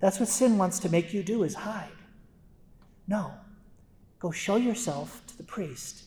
[0.01, 1.89] That's what sin wants to make you do is hide.
[3.07, 3.33] No.
[4.19, 6.05] Go show yourself to the priest.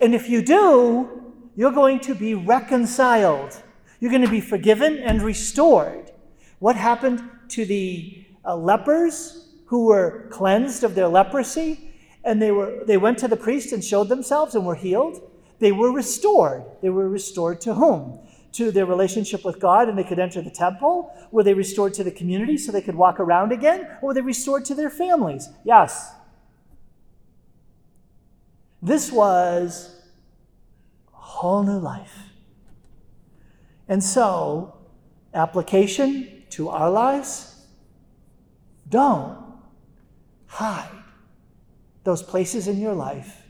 [0.00, 3.62] And if you do, you're going to be reconciled.
[4.00, 6.12] You're going to be forgiven and restored.
[6.58, 11.90] What happened to the uh, lepers who were cleansed of their leprosy
[12.24, 15.30] and they were they went to the priest and showed themselves and were healed?
[15.58, 16.64] They were restored.
[16.82, 18.18] They were restored to whom?
[18.52, 21.12] To their relationship with God and they could enter the temple?
[21.30, 23.88] Were they restored to the community so they could walk around again?
[24.02, 25.48] Or were they restored to their families?
[25.64, 26.12] Yes.
[28.82, 30.02] This was
[31.14, 32.23] a whole new life.
[33.88, 34.76] And so,
[35.34, 37.66] application to our lives
[38.88, 39.38] don't
[40.46, 40.88] hide
[42.04, 43.42] those places in your life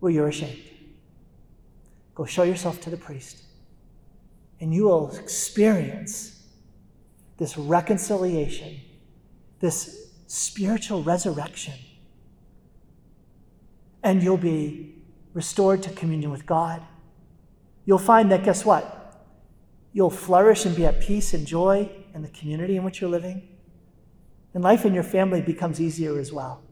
[0.00, 0.62] where you're ashamed.
[2.14, 3.42] Go show yourself to the priest,
[4.60, 6.42] and you will experience
[7.36, 8.80] this reconciliation,
[9.60, 11.74] this spiritual resurrection.
[14.02, 14.94] And you'll be
[15.32, 16.82] restored to communion with God.
[17.84, 19.03] You'll find that, guess what?
[19.94, 23.48] You'll flourish and be at peace and joy in the community in which you're living.
[24.52, 26.62] And life in your family becomes easier as well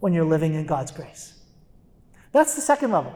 [0.00, 1.40] when you're living in God's grace.
[2.32, 3.14] That's the second level.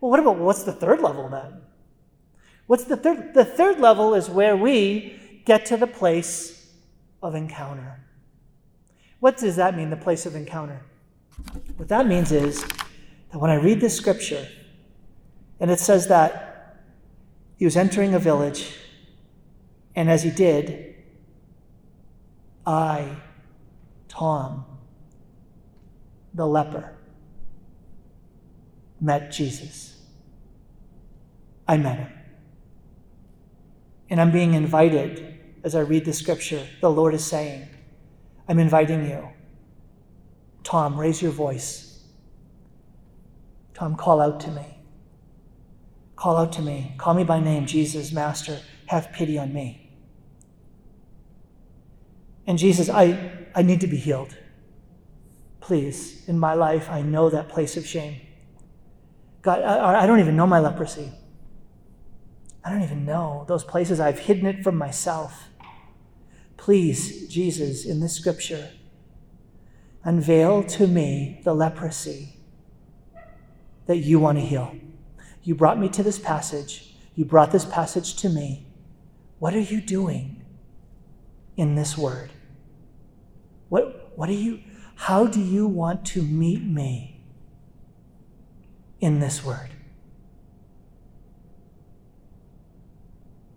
[0.00, 1.60] Well, what about what's the third level then?
[2.68, 3.34] What's the third?
[3.34, 6.72] The third level is where we get to the place
[7.20, 8.00] of encounter.
[9.18, 10.82] What does that mean, the place of encounter?
[11.76, 14.46] What that means is that when I read this scripture,
[15.58, 16.51] and it says that
[17.56, 18.74] he was entering a village,
[19.94, 20.94] and as he did,
[22.66, 23.16] I,
[24.08, 24.64] Tom,
[26.34, 26.96] the leper,
[29.00, 30.00] met Jesus.
[31.66, 32.12] I met him.
[34.10, 36.66] And I'm being invited as I read the scripture.
[36.80, 37.68] The Lord is saying,
[38.48, 39.28] I'm inviting you.
[40.62, 41.92] Tom, raise your voice
[43.82, 44.71] Tom, call out to me.
[46.22, 46.94] Call out to me.
[46.98, 48.60] Call me by name, Jesus, Master.
[48.86, 49.90] Have pity on me.
[52.46, 54.36] And Jesus, I, I need to be healed.
[55.58, 58.20] Please, in my life, I know that place of shame.
[59.42, 61.10] God, I, I don't even know my leprosy.
[62.64, 63.98] I don't even know those places.
[63.98, 65.48] I've hidden it from myself.
[66.56, 68.70] Please, Jesus, in this scripture,
[70.04, 72.36] unveil to me the leprosy
[73.86, 74.72] that you want to heal.
[75.42, 76.94] You brought me to this passage.
[77.14, 78.66] You brought this passage to me.
[79.38, 80.44] What are you doing
[81.56, 82.30] in this word?
[83.68, 84.60] What, what are you,
[84.94, 87.24] how do you want to meet me
[89.00, 89.70] in this word?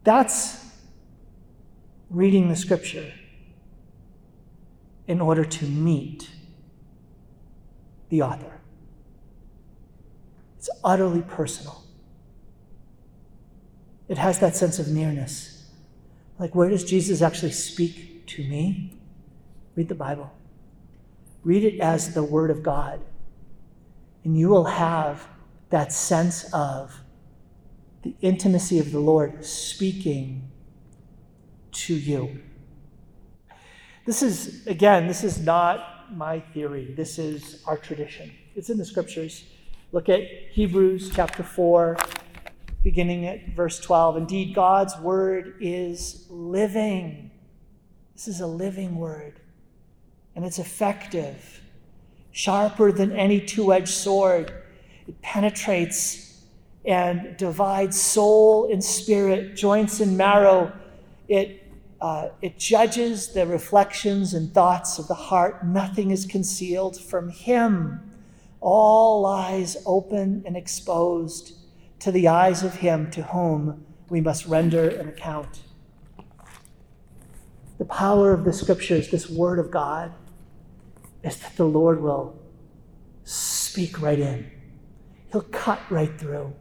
[0.04, 0.64] That's
[2.10, 3.12] reading the scripture
[5.08, 6.30] in order to meet
[8.10, 8.62] the author.
[10.66, 11.84] It's utterly personal.
[14.08, 15.70] It has that sense of nearness.
[16.40, 18.98] Like, where does Jesus actually speak to me?
[19.76, 20.34] Read the Bible.
[21.44, 23.00] Read it as the Word of God.
[24.24, 25.28] And you will have
[25.70, 27.00] that sense of
[28.02, 30.50] the intimacy of the Lord speaking
[31.74, 32.42] to you.
[34.08, 36.92] This is, again, this is not my theory.
[36.98, 38.32] This is our tradition.
[38.56, 39.46] It's in the scriptures.
[39.96, 41.96] Look at Hebrews chapter 4,
[42.84, 44.18] beginning at verse 12.
[44.18, 47.32] Indeed, God's word is living.
[48.14, 49.40] This is a living word,
[50.36, 51.62] and it's effective,
[52.34, 54.52] sharper than any two edged sword.
[55.08, 56.44] It penetrates
[56.84, 60.74] and divides soul and spirit, joints and marrow,
[61.30, 61.72] it,
[62.02, 65.66] uh, it judges the reflections and thoughts of the heart.
[65.66, 68.05] Nothing is concealed from Him.
[68.68, 71.54] All lies open and exposed
[72.00, 75.62] to the eyes of Him to whom we must render an account.
[77.78, 80.14] The power of the Scriptures, this Word of God,
[81.22, 82.42] is that the Lord will
[83.24, 84.50] speak right in.
[85.32, 86.52] He'll cut right through.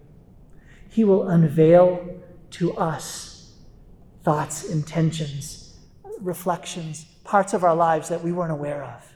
[0.90, 3.54] He will unveil to us
[4.22, 5.78] thoughts, intentions,
[6.20, 9.10] reflections, parts of our lives that we weren't aware of.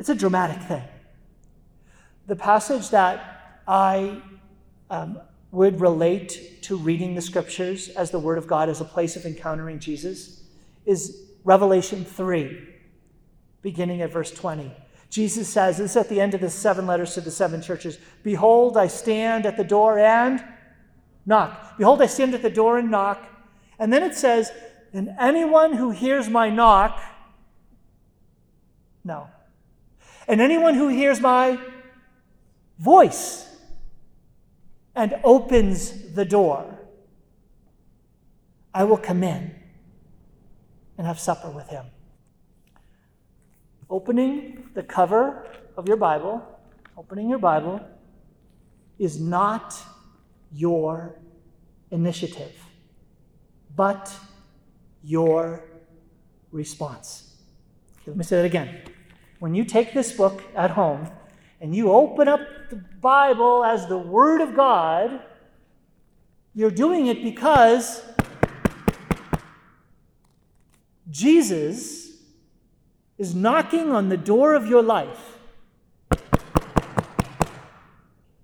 [0.00, 0.82] It's a dramatic thing.
[2.26, 4.22] The passage that I
[4.90, 5.20] um,
[5.50, 9.24] would relate to reading the scriptures as the Word of God as a place of
[9.24, 10.42] encountering Jesus
[10.86, 12.58] is Revelation 3,
[13.62, 14.72] beginning at verse 20.
[15.10, 17.98] Jesus says, this is at the end of the seven letters to the seven churches
[18.22, 20.42] Behold, I stand at the door and
[21.26, 21.78] knock.
[21.78, 23.22] Behold, I stand at the door and knock.
[23.78, 24.50] And then it says,
[24.92, 27.00] And anyone who hears my knock,
[29.04, 29.28] no.
[30.26, 31.60] And anyone who hears my
[32.78, 33.48] voice
[34.94, 36.78] and opens the door,
[38.72, 39.54] I will come in
[40.98, 41.86] and have supper with him.
[43.90, 45.46] Opening the cover
[45.76, 46.42] of your Bible,
[46.96, 47.80] opening your Bible,
[48.98, 49.74] is not
[50.52, 51.18] your
[51.90, 52.52] initiative,
[53.76, 54.12] but
[55.02, 55.64] your
[56.50, 57.36] response.
[58.06, 58.80] Let me say that again.
[59.38, 61.10] When you take this book at home
[61.64, 65.18] and you open up the Bible as the Word of God,
[66.54, 68.02] you're doing it because
[71.08, 72.18] Jesus
[73.16, 75.38] is knocking on the door of your life.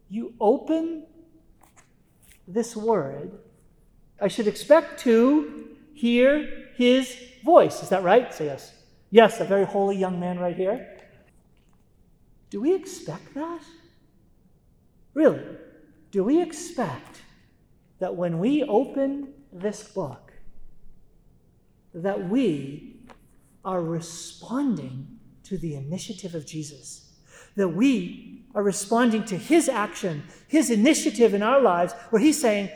[0.09, 1.05] You open
[2.49, 3.33] this word,
[4.19, 7.15] I should expect to hear his
[7.45, 7.83] voice.
[7.83, 8.33] Is that right?
[8.33, 8.73] Say yes.
[9.11, 11.00] Yes, a very holy young man right here.
[12.51, 13.63] Do we expect that?
[15.15, 15.41] Really?
[16.11, 17.23] Do we expect
[18.01, 20.33] that when we open this book,
[21.95, 22.97] that we
[23.65, 25.07] are responding
[25.45, 27.13] to the initiative of Jesus?
[27.57, 32.71] That we are responding to his action, his initiative in our lives, where he's saying,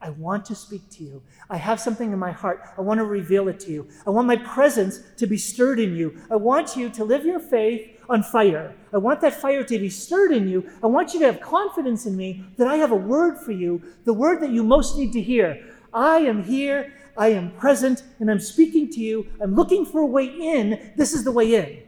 [0.00, 1.22] I want to speak to you.
[1.50, 2.62] I have something in my heart.
[2.78, 3.88] I want to reveal it to you.
[4.06, 6.20] I want my presence to be stirred in you.
[6.30, 8.74] I want you to live your faith on fire.
[8.92, 10.68] I want that fire to be stirred in you.
[10.82, 13.82] I want you to have confidence in me that I have a word for you,
[14.04, 15.62] the word that you most need to hear.
[15.92, 16.94] I am here.
[17.16, 19.26] I am present and I'm speaking to you.
[19.40, 20.92] I'm looking for a way in.
[20.96, 21.82] This is the way in.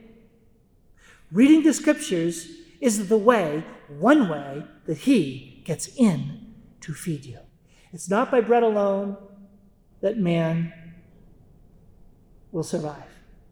[1.31, 2.49] Reading the scriptures
[2.81, 7.39] is the way, one way, that He gets in to feed you.
[7.93, 9.15] It's not by bread alone
[10.01, 10.73] that man
[12.51, 13.10] will survive,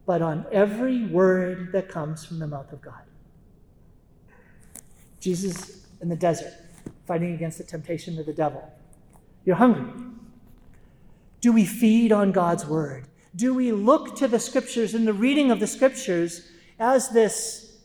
[0.09, 3.03] but on every word that comes from the mouth of God.
[5.19, 6.51] Jesus in the desert,
[7.05, 8.67] fighting against the temptation of the devil.
[9.45, 9.85] You're hungry.
[11.41, 13.05] Do we feed on God's word?
[13.35, 16.49] Do we look to the scriptures and the reading of the scriptures
[16.79, 17.77] as this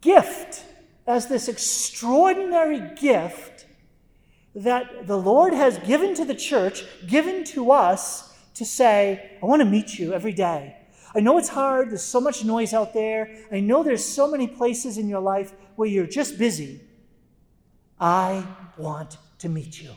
[0.00, 0.64] gift,
[1.06, 3.66] as this extraordinary gift
[4.54, 9.60] that the Lord has given to the church, given to us to say, I want
[9.60, 10.78] to meet you every day.
[11.14, 11.90] I know it's hard.
[11.90, 13.30] There's so much noise out there.
[13.52, 16.80] I know there's so many places in your life where you're just busy.
[18.00, 18.44] I
[18.76, 19.90] want to meet you.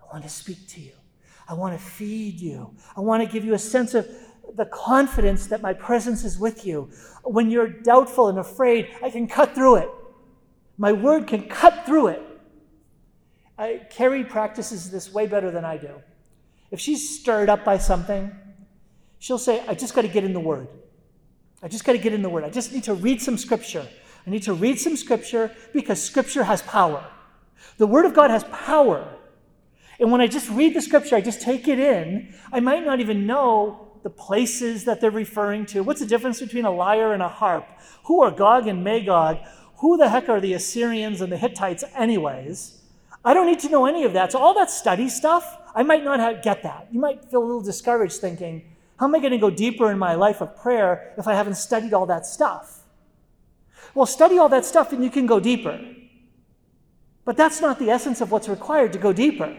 [0.00, 0.92] I want to speak to you.
[1.48, 2.74] I want to feed you.
[2.96, 4.08] I want to give you a sense of
[4.54, 6.90] the confidence that my presence is with you.
[7.24, 9.90] When you're doubtful and afraid, I can cut through it.
[10.78, 12.22] My word can cut through it.
[13.90, 16.00] Carrie practices this way better than I do.
[16.70, 18.30] If she's stirred up by something,
[19.20, 20.66] she'll say, I just got to get in the word.
[21.62, 22.42] I just got to get in the word.
[22.42, 23.86] I just need to read some scripture.
[24.26, 27.04] I need to read some scripture because scripture has power.
[27.76, 29.06] The word of God has power.
[30.00, 33.00] And when I just read the scripture, I just take it in, I might not
[33.00, 35.82] even know the places that they're referring to.
[35.82, 37.66] What's the difference between a lyre and a harp?
[38.06, 39.38] Who are Gog and Magog?
[39.80, 42.80] Who the heck are the Assyrians and the Hittites, anyways?
[43.22, 44.32] I don't need to know any of that.
[44.32, 46.88] So, all that study stuff, I might not have, get that.
[46.90, 48.62] You might feel a little discouraged thinking,
[49.00, 51.54] how am I going to go deeper in my life of prayer if I haven't
[51.54, 52.80] studied all that stuff?
[53.94, 55.80] Well, study all that stuff and you can go deeper.
[57.24, 59.56] But that's not the essence of what's required to go deeper.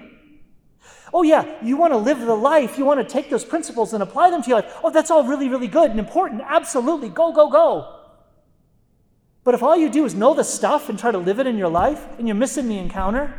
[1.11, 4.03] Oh, yeah, you want to live the life, you want to take those principles and
[4.03, 4.77] apply them to your life.
[4.83, 6.43] Oh, that's all really, really good and important.
[6.45, 7.09] Absolutely.
[7.09, 7.97] Go, go, go.
[9.43, 11.57] But if all you do is know the stuff and try to live it in
[11.57, 13.33] your life and you're missing the encounter,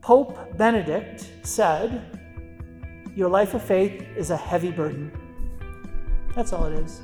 [0.00, 2.13] Pope Benedict said,
[3.14, 5.12] Your life of faith is a heavy burden.
[6.34, 7.00] That's all it is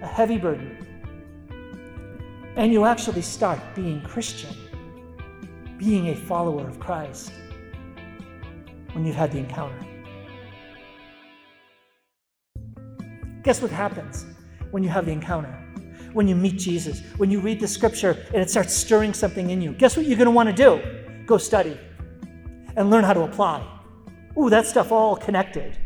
[0.00, 0.76] a heavy burden.
[2.56, 4.54] And you actually start being Christian,
[5.78, 7.32] being a follower of Christ,
[8.92, 9.78] when you've had the encounter.
[13.42, 14.26] Guess what happens
[14.70, 15.52] when you have the encounter?
[16.12, 19.60] When you meet Jesus, when you read the scripture and it starts stirring something in
[19.60, 21.24] you, guess what you're going to want to do?
[21.26, 21.76] Go study
[22.76, 23.73] and learn how to apply.
[24.38, 25.76] Ooh, that stuff all connected.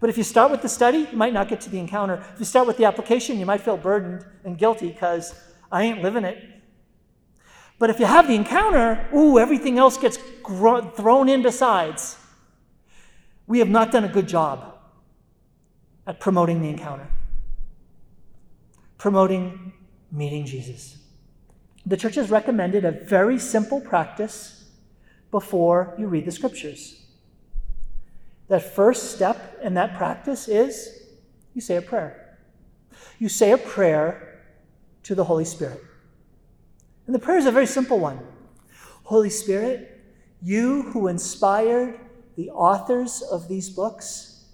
[0.00, 2.24] But if you start with the study, you might not get to the encounter.
[2.34, 5.34] If you start with the application, you might feel burdened and guilty because
[5.70, 6.42] I ain't living it.
[7.78, 12.18] But if you have the encounter, ooh, everything else gets gro- thrown in besides.
[13.46, 14.78] We have not done a good job
[16.06, 17.08] at promoting the encounter,
[18.98, 19.72] promoting
[20.12, 20.98] meeting Jesus.
[21.86, 24.64] The church has recommended a very simple practice
[25.30, 26.99] before you read the scriptures.
[28.50, 31.04] That first step in that practice is
[31.54, 32.36] you say a prayer.
[33.20, 34.42] You say a prayer
[35.04, 35.80] to the Holy Spirit.
[37.06, 38.18] And the prayer is a very simple one
[39.04, 40.00] Holy Spirit,
[40.42, 42.00] you who inspired
[42.36, 44.46] the authors of these books,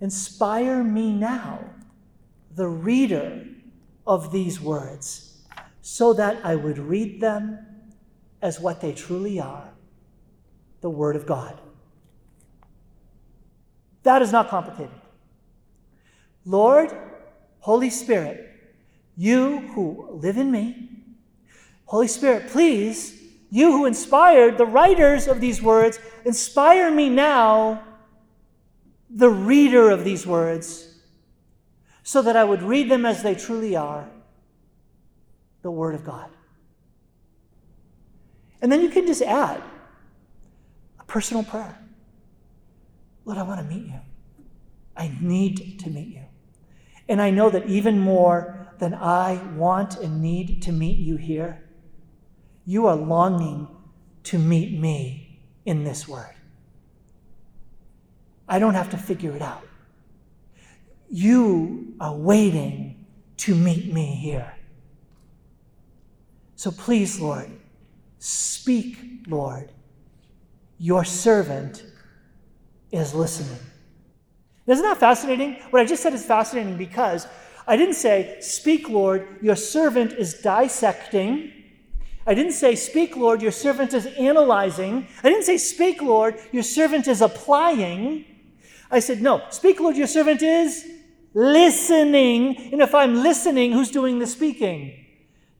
[0.00, 1.58] inspire me now,
[2.54, 3.44] the reader
[4.06, 5.42] of these words,
[5.82, 7.66] so that I would read them
[8.42, 9.72] as what they truly are
[10.82, 11.60] the Word of God.
[14.08, 15.02] That is not complicated.
[16.46, 16.96] Lord,
[17.58, 18.50] Holy Spirit,
[19.18, 20.88] you who live in me,
[21.84, 27.84] Holy Spirit, please, you who inspired the writers of these words, inspire me now,
[29.10, 31.00] the reader of these words,
[32.02, 34.08] so that I would read them as they truly are
[35.60, 36.30] the Word of God.
[38.62, 39.62] And then you can just add
[40.98, 41.78] a personal prayer.
[43.28, 44.00] Lord, I want to meet you.
[44.96, 46.24] I need to meet you.
[47.10, 51.62] And I know that even more than I want and need to meet you here,
[52.64, 53.68] you are longing
[54.24, 56.34] to meet me in this word.
[58.48, 59.68] I don't have to figure it out.
[61.10, 63.04] You are waiting
[63.38, 64.54] to meet me here.
[66.56, 67.50] So please, Lord,
[68.18, 69.70] speak, Lord.
[70.78, 71.84] Your servant
[72.90, 73.58] is listening.
[74.66, 75.54] Isn't that fascinating?
[75.70, 77.26] What I just said is fascinating because
[77.66, 81.52] I didn't say, Speak, Lord, your servant is dissecting.
[82.26, 85.06] I didn't say, Speak, Lord, your servant is analyzing.
[85.22, 88.24] I didn't say, Speak, Lord, your servant is applying.
[88.90, 90.86] I said, No, speak, Lord, your servant is
[91.34, 92.72] listening.
[92.72, 95.04] And if I'm listening, who's doing the speaking?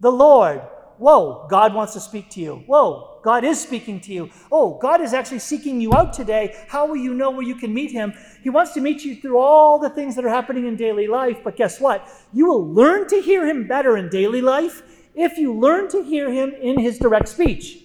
[0.01, 0.63] The Lord.
[0.99, 2.65] Whoa, God wants to speak to you.
[2.67, 4.31] Whoa, God is speaking to you.
[4.51, 6.57] Oh, God is actually seeking you out today.
[6.69, 8.15] How will you know where you can meet Him?
[8.43, 11.39] He wants to meet you through all the things that are happening in daily life.
[11.45, 12.09] But guess what?
[12.33, 14.83] You will learn to hear Him better in daily life
[15.15, 17.79] if you learn to hear Him in His direct speech.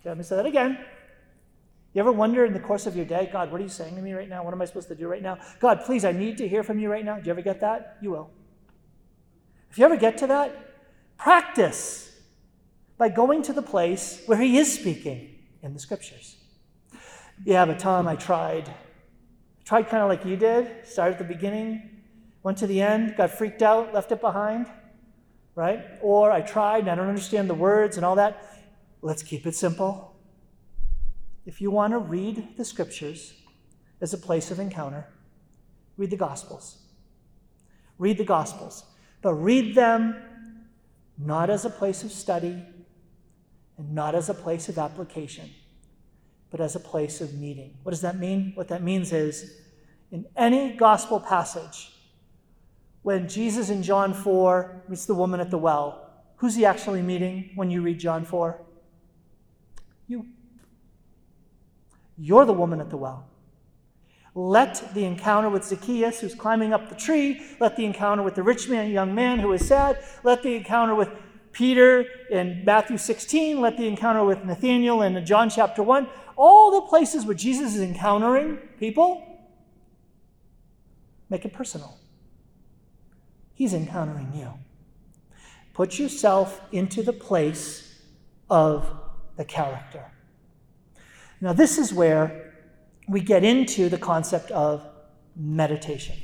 [0.00, 0.78] Okay, let me say that again.
[1.92, 4.02] You ever wonder in the course of your day, God, what are you saying to
[4.02, 4.44] me right now?
[4.44, 5.38] What am I supposed to do right now?
[5.60, 7.16] God, please, I need to hear from you right now.
[7.16, 7.96] Do you ever get that?
[8.02, 8.30] You will.
[9.70, 10.65] If you ever get to that,
[11.16, 12.12] Practice
[12.98, 16.36] by going to the place where he is speaking in the scriptures.
[17.44, 18.68] Yeah, but Tom, I tried.
[18.68, 20.86] I tried kind of like you did.
[20.86, 22.02] Started at the beginning,
[22.42, 24.66] went to the end, got freaked out, left it behind,
[25.54, 25.84] right?
[26.00, 28.42] Or I tried and I don't understand the words and all that.
[29.02, 30.16] Let's keep it simple.
[31.44, 33.34] If you want to read the scriptures
[34.00, 35.06] as a place of encounter,
[35.96, 36.78] read the Gospels.
[37.98, 38.84] Read the Gospels,
[39.22, 40.16] but read them
[41.18, 42.62] not as a place of study
[43.78, 45.50] and not as a place of application,
[46.50, 47.76] but as a place of meeting.
[47.82, 48.52] What does that mean?
[48.54, 49.60] What that means is
[50.10, 51.92] in any gospel passage,
[53.02, 57.50] when Jesus in John 4 meets the woman at the well, who's he actually meeting
[57.54, 58.60] when you read John 4?
[60.08, 60.26] You.
[62.18, 63.26] You're the woman at the well.
[64.38, 68.42] Let the encounter with Zacchaeus, who's climbing up the tree, let the encounter with the
[68.42, 71.08] rich man, young man who is sad, let the encounter with
[71.52, 76.06] Peter in Matthew 16, let the encounter with Nathaniel in John chapter 1,
[76.36, 79.24] all the places where Jesus is encountering people,
[81.30, 81.96] make it personal.
[83.54, 84.52] He's encountering you.
[85.72, 88.02] Put yourself into the place
[88.50, 88.86] of
[89.38, 90.12] the character.
[91.40, 92.45] Now, this is where
[93.08, 94.86] we get into the concept of
[95.36, 96.16] meditation.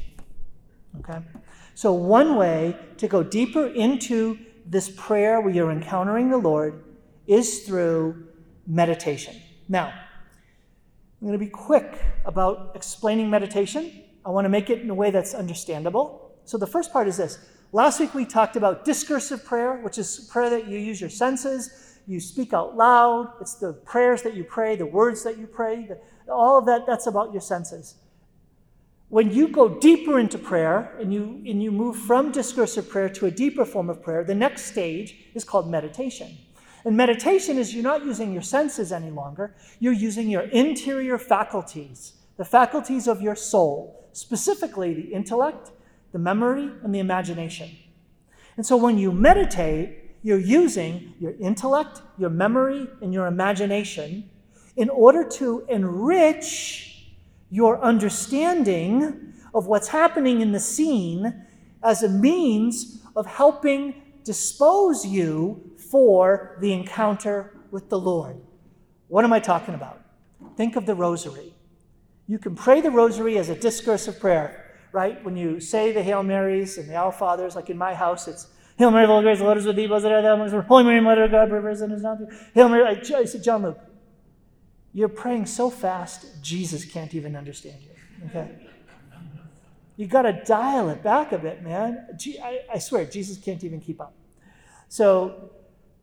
[1.00, 1.18] Okay?
[1.74, 6.84] So, one way to go deeper into this prayer where you're encountering the Lord
[7.26, 8.28] is through
[8.66, 9.40] meditation.
[9.68, 14.02] Now, I'm going to be quick about explaining meditation.
[14.24, 16.36] I want to make it in a way that's understandable.
[16.44, 17.38] So, the first part is this.
[17.74, 21.98] Last week we talked about discursive prayer, which is prayer that you use your senses,
[22.06, 23.32] you speak out loud.
[23.40, 25.98] It's the prayers that you pray, the words that you pray, the,
[26.28, 27.96] all of that, that's about your senses.
[29.08, 33.26] When you go deeper into prayer and you, and you move from discursive prayer to
[33.26, 36.38] a deeper form of prayer, the next stage is called meditation.
[36.84, 42.14] And meditation is you're not using your senses any longer, you're using your interior faculties,
[42.36, 45.70] the faculties of your soul, specifically the intellect,
[46.12, 47.70] the memory, and the imagination.
[48.56, 54.30] And so when you meditate, you're using your intellect, your memory, and your imagination
[54.76, 57.12] in order to enrich
[57.50, 61.44] your understanding of what's happening in the scene
[61.82, 63.94] as a means of helping
[64.24, 68.36] dispose you for the encounter with the Lord.
[69.08, 70.00] What am I talking about?
[70.56, 71.52] Think of the rosary.
[72.26, 75.22] You can pray the rosary as a discursive prayer, right?
[75.22, 78.46] When you say the Hail Marys and the Our Fathers, like in my house, it's
[78.78, 81.00] Hail Mary, full of grace, the Lord is with thee, blessed art thou Holy Mary,
[81.00, 82.18] Mother of God, rivers and his not
[82.54, 83.78] Hail Mary, I said, John Luke,
[84.92, 88.26] you're praying so fast, Jesus can't even understand you.
[88.26, 88.50] Okay?
[89.96, 92.06] You got to dial it back a bit, man.
[92.42, 94.14] I, I swear, Jesus can't even keep up.
[94.88, 95.50] So,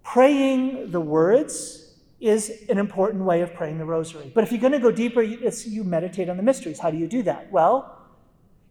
[0.03, 4.31] praying the words is an important way of praying the rosary.
[4.33, 6.79] But if you're going to go deeper, it's you meditate on the mysteries.
[6.79, 7.51] How do you do that?
[7.51, 7.97] Well,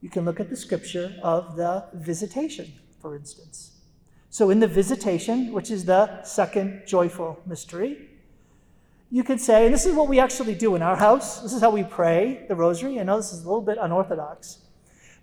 [0.01, 3.77] you can look at the scripture of the visitation, for instance.
[4.31, 8.08] So, in the visitation, which is the second joyful mystery,
[9.11, 11.61] you could say, and this is what we actually do in our house, this is
[11.61, 13.01] how we pray the rosary.
[13.01, 14.59] I know this is a little bit unorthodox,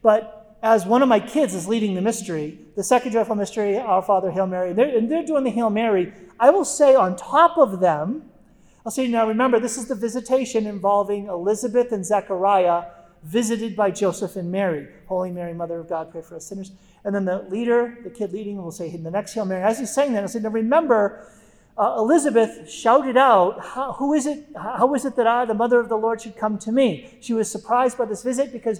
[0.01, 4.01] but as one of my kids is leading the mystery, the second joyful mystery, Our
[4.01, 7.15] Father, Hail Mary, and they're, and they're doing the Hail Mary, I will say on
[7.15, 8.31] top of them,
[8.85, 12.85] I'll say, now remember, this is the visitation involving Elizabeth and Zechariah
[13.23, 14.87] visited by Joseph and Mary.
[15.07, 16.71] Holy Mary, Mother of God, pray for us sinners.
[17.03, 19.63] And then the leader, the kid leading, will say in the next Hail Mary.
[19.63, 21.27] As he's saying that, I'll say, now remember,
[21.77, 23.63] uh, Elizabeth shouted out,
[23.97, 24.45] Who is it?
[24.55, 27.17] How is it that I, the mother of the Lord, should come to me?
[27.19, 28.79] She was surprised by this visit because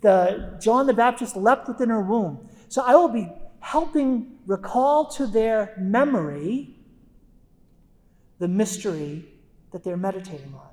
[0.00, 2.48] the, John the Baptist leapt within her womb.
[2.68, 3.28] So I will be
[3.60, 6.76] helping recall to their memory
[8.38, 9.24] the mystery
[9.72, 10.68] that they're meditating on.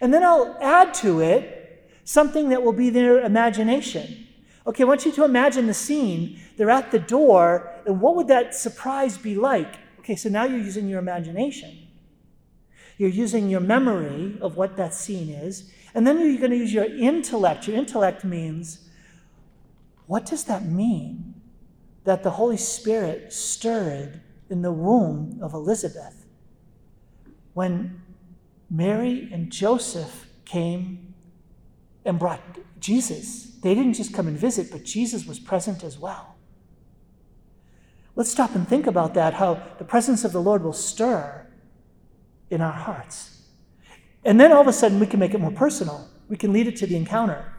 [0.00, 4.26] And then I'll add to it something that will be their imagination.
[4.66, 6.40] Okay, I want you to imagine the scene.
[6.56, 9.76] They're at the door, and what would that surprise be like?
[10.02, 11.86] Okay, so now you're using your imagination.
[12.98, 16.74] You're using your memory of what that scene is, and then you're going to use
[16.74, 17.68] your intellect.
[17.68, 18.88] Your intellect means
[20.08, 21.34] what does that mean
[22.02, 26.26] that the Holy Spirit stirred in the womb of Elizabeth
[27.54, 28.02] when
[28.68, 31.14] Mary and Joseph came
[32.04, 32.40] and brought
[32.80, 33.52] Jesus.
[33.62, 36.31] They didn't just come and visit, but Jesus was present as well.
[38.14, 41.46] Let's stop and think about that how the presence of the Lord will stir
[42.50, 43.42] in our hearts.
[44.24, 46.08] And then all of a sudden, we can make it more personal.
[46.28, 47.52] We can lead it to the encounter.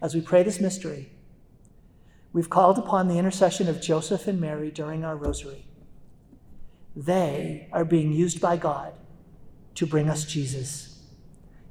[0.00, 1.10] As we pray this mystery,
[2.32, 5.64] we've called upon the intercession of Joseph and Mary during our rosary.
[6.94, 8.92] They are being used by God
[9.76, 11.00] to bring us Jesus.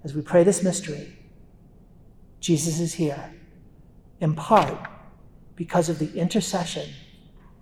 [0.03, 1.17] As we pray this mystery,
[2.39, 3.33] Jesus is here,
[4.19, 4.77] in part
[5.55, 6.89] because of the intercession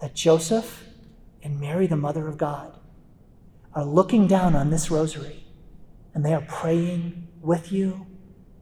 [0.02, 0.86] that Joseph
[1.44, 2.78] and Mary, the Mother of God,
[3.74, 5.46] are looking down on this rosary
[6.14, 8.08] and they are praying with you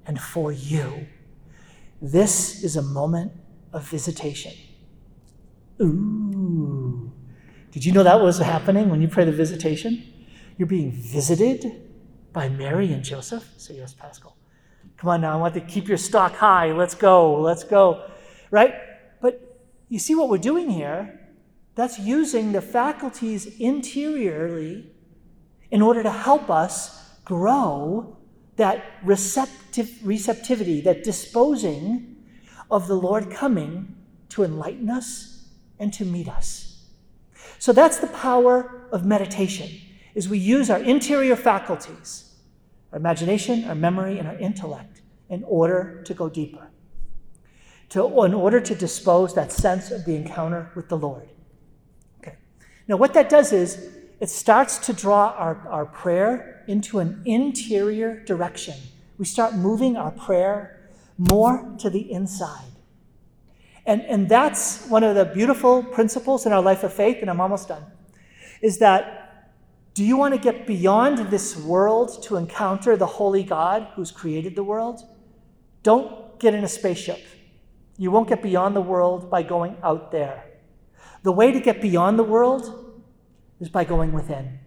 [0.05, 1.07] and for you.
[2.01, 3.31] This is a moment
[3.71, 4.53] of visitation.
[5.81, 7.11] Ooh.
[7.71, 10.03] Did you know that was happening when you pray the visitation?
[10.57, 11.89] You're being visited
[12.31, 13.47] by Mary and Joseph?
[13.57, 14.35] So, yes, Pascal.
[14.97, 16.71] Come on now, I want to keep your stock high.
[16.71, 18.09] Let's go, let's go.
[18.51, 18.73] Right?
[19.21, 19.59] But
[19.89, 21.19] you see what we're doing here?
[21.75, 24.91] That's using the faculties interiorly
[25.71, 28.17] in order to help us grow
[28.57, 32.23] that receptivity, that disposing
[32.69, 33.95] of the Lord coming
[34.29, 35.47] to enlighten us
[35.79, 36.85] and to meet us.
[37.57, 39.69] So that's the power of meditation
[40.15, 42.35] is we use our interior faculties,
[42.91, 46.69] our imagination, our memory, and our intellect in order to go deeper,
[47.89, 51.27] to, in order to dispose that sense of the encounter with the Lord.
[52.87, 58.23] Now, what that does is it starts to draw our, our prayer into an interior
[58.23, 58.75] direction.
[59.17, 62.71] We start moving our prayer more to the inside.
[63.85, 67.41] And, and that's one of the beautiful principles in our life of faith, and I'm
[67.41, 67.83] almost done,
[68.61, 69.19] is that
[69.93, 74.55] Do you want to get beyond this world to encounter the holy God who's created
[74.55, 75.03] the world?
[75.83, 77.21] Don't get in a spaceship.
[77.99, 80.45] You won't get beyond the world by going out there.
[81.23, 83.01] The way to get beyond the world
[83.59, 84.59] is by going within.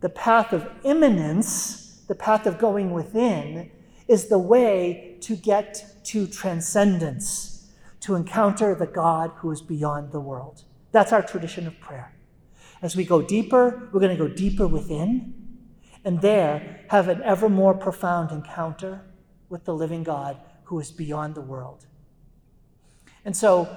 [0.00, 3.70] The path of immanence, the path of going within,
[4.06, 10.20] is the way to get to transcendence, to encounter the God who is beyond the
[10.20, 10.64] world.
[10.92, 12.14] That's our tradition of prayer.
[12.82, 15.32] As we go deeper, we're going to go deeper within,
[16.04, 19.00] and there have an ever more profound encounter
[19.48, 21.86] with the living God who is beyond the world.
[23.24, 23.74] And so,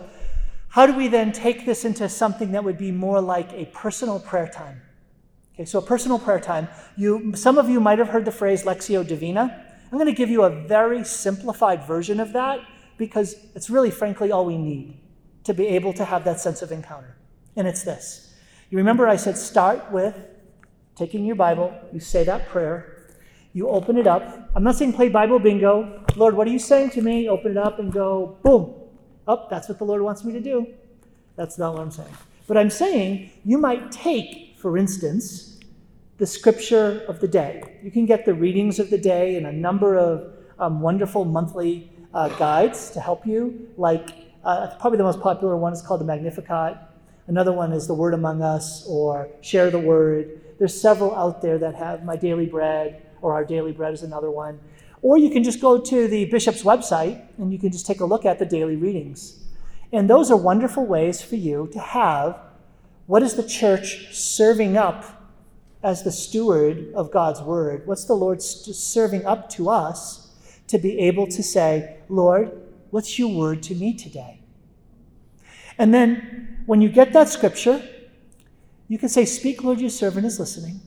[0.77, 4.19] how do we then take this into something that would be more like a personal
[4.19, 4.79] prayer time?
[5.55, 6.67] Okay, so a personal prayer time.
[6.95, 9.65] You, some of you might have heard the phrase Lectio Divina.
[9.91, 12.59] I'm going to give you a very simplified version of that
[12.95, 14.99] because it's really, frankly, all we need
[15.45, 17.17] to be able to have that sense of encounter.
[17.55, 18.35] And it's this.
[18.69, 20.15] You remember I said start with
[20.95, 23.07] taking your Bible, you say that prayer,
[23.51, 24.51] you open it up.
[24.55, 26.05] I'm not saying play Bible bingo.
[26.15, 27.27] Lord, what are you saying to me?
[27.27, 28.76] Open it up and go, boom.
[29.27, 30.67] Oh, that's what the Lord wants me to do.
[31.35, 32.15] That's not what I'm saying.
[32.47, 35.59] But I'm saying you might take, for instance,
[36.17, 37.61] the scripture of the day.
[37.83, 41.91] You can get the readings of the day and a number of um, wonderful monthly
[42.13, 43.69] uh, guides to help you.
[43.77, 44.09] Like,
[44.43, 46.77] uh, probably the most popular one is called the Magnificat.
[47.27, 50.41] Another one is the Word Among Us or Share the Word.
[50.57, 54.31] There's several out there that have My Daily Bread or Our Daily Bread is another
[54.31, 54.59] one.
[55.01, 58.05] Or you can just go to the bishop's website and you can just take a
[58.05, 59.43] look at the daily readings.
[59.91, 62.39] And those are wonderful ways for you to have
[63.05, 65.05] what is the church serving up
[65.81, 67.87] as the steward of God's word?
[67.87, 70.35] What's the Lord serving up to us
[70.67, 72.51] to be able to say, Lord,
[72.89, 74.41] what's your word to me today?
[75.77, 77.81] And then when you get that scripture,
[78.89, 80.81] you can say, Speak, Lord, your servant is listening.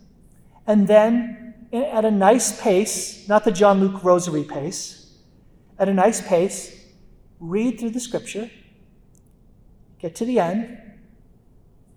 [0.67, 1.40] And then
[1.73, 5.19] at a nice pace, not the John Luke rosary pace,
[5.79, 6.85] at a nice pace,
[7.39, 8.51] read through the scripture,
[9.99, 10.79] get to the end,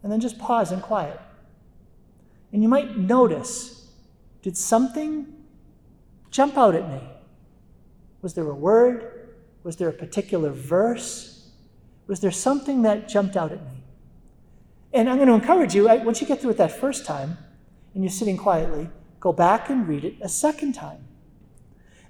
[0.04, 1.20] and then just pause in quiet.
[2.52, 3.74] And you might notice
[4.44, 5.34] did something
[6.30, 7.00] jump out at me?
[8.22, 9.30] Was there a word?
[9.64, 11.50] Was there a particular verse?
[12.08, 13.84] Was there something that jumped out at me?
[14.92, 17.38] And I'm going to encourage you, once you get through it that first time
[17.94, 18.90] and you're sitting quietly,
[19.24, 21.02] go back and read it a second time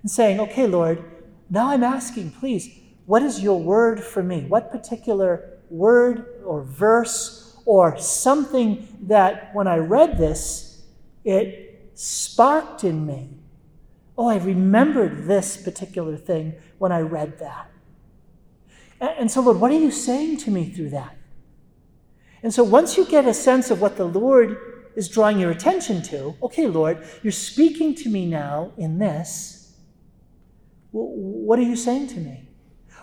[0.02, 1.04] and saying, okay, Lord,
[1.48, 4.46] now I'm asking, please, what is your word for me?
[4.48, 10.82] What particular word or verse or something that when I read this,
[11.24, 13.30] it sparked in me?
[14.18, 17.70] Oh, I remembered this particular thing when I read that.
[19.00, 21.16] And so, Lord, what are you saying to me through that?
[22.42, 26.02] And so, once you get a sense of what the Lord is drawing your attention
[26.04, 29.74] to okay, Lord, you're speaking to me now in this.
[30.92, 32.48] What are you saying to me?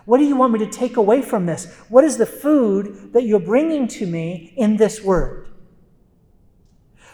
[0.04, 1.72] What do you want me to take away from this?
[1.88, 5.48] What is the food that you're bringing to me in this word?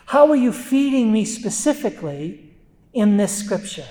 [0.07, 2.55] How are you feeding me specifically
[2.93, 3.89] in this scripture?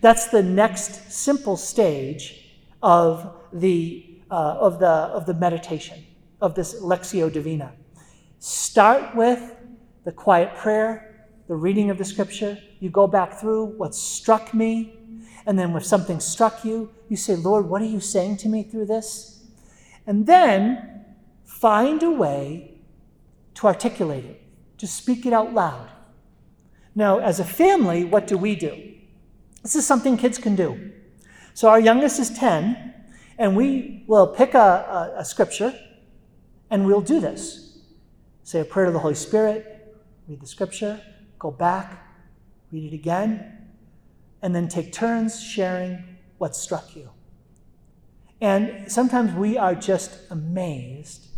[0.00, 2.50] That's the next simple stage
[2.82, 6.04] of the, uh, of the, of the meditation,
[6.40, 7.72] of this Lectio Divina.
[8.38, 9.51] Start with
[10.04, 12.58] the quiet prayer, the reading of the scripture.
[12.80, 14.98] You go back through what struck me.
[15.46, 18.62] And then, if something struck you, you say, Lord, what are you saying to me
[18.62, 19.44] through this?
[20.06, 21.04] And then
[21.44, 22.80] find a way
[23.54, 24.42] to articulate it,
[24.78, 25.90] to speak it out loud.
[26.94, 28.94] Now, as a family, what do we do?
[29.62, 30.92] This is something kids can do.
[31.54, 32.94] So, our youngest is 10,
[33.38, 34.58] and we will pick a,
[35.16, 35.74] a, a scripture
[36.70, 37.62] and we'll do this
[38.44, 39.81] say a prayer to the Holy Spirit,
[40.28, 41.00] read the scripture,
[41.38, 42.06] go back,
[42.70, 43.68] read it again,
[44.42, 46.04] and then take turns sharing
[46.38, 47.10] what struck you.
[48.40, 51.28] And sometimes we are just amazed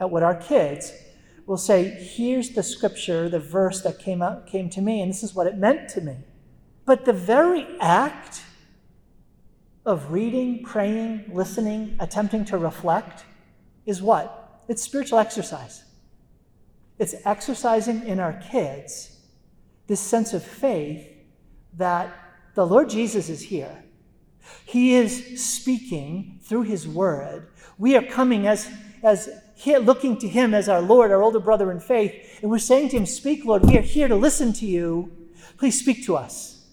[0.00, 0.92] at what our kids
[1.46, 5.22] will say, here's the scripture, the verse that came out came to me, and this
[5.22, 6.16] is what it meant to me.
[6.84, 8.42] But the very act
[9.86, 13.24] of reading, praying, listening, attempting to reflect
[13.86, 14.62] is what?
[14.68, 15.84] It's spiritual exercise.
[16.98, 19.16] It's exercising in our kids
[19.86, 21.06] this sense of faith
[21.76, 22.12] that
[22.54, 23.84] the Lord Jesus is here.
[24.64, 27.48] He is speaking through his word.
[27.78, 28.68] We are coming as,
[29.02, 29.28] as
[29.64, 32.96] looking to him as our Lord, our older brother in faith, and we're saying to
[32.96, 35.12] him, Speak, Lord, we are here to listen to you.
[35.56, 36.66] Please speak to us.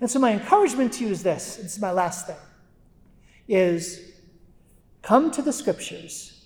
[0.00, 2.36] And so my encouragement to you is this, this is my last thing,
[3.48, 4.12] is
[5.02, 6.39] come to the scriptures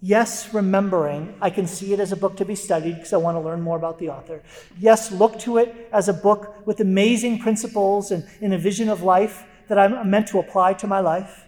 [0.00, 3.36] Yes, remembering, I can see it as a book to be studied because I want
[3.36, 4.42] to learn more about the author.
[4.78, 9.02] Yes, look to it as a book with amazing principles and, and a vision of
[9.02, 11.44] life that I'm meant to apply to my life.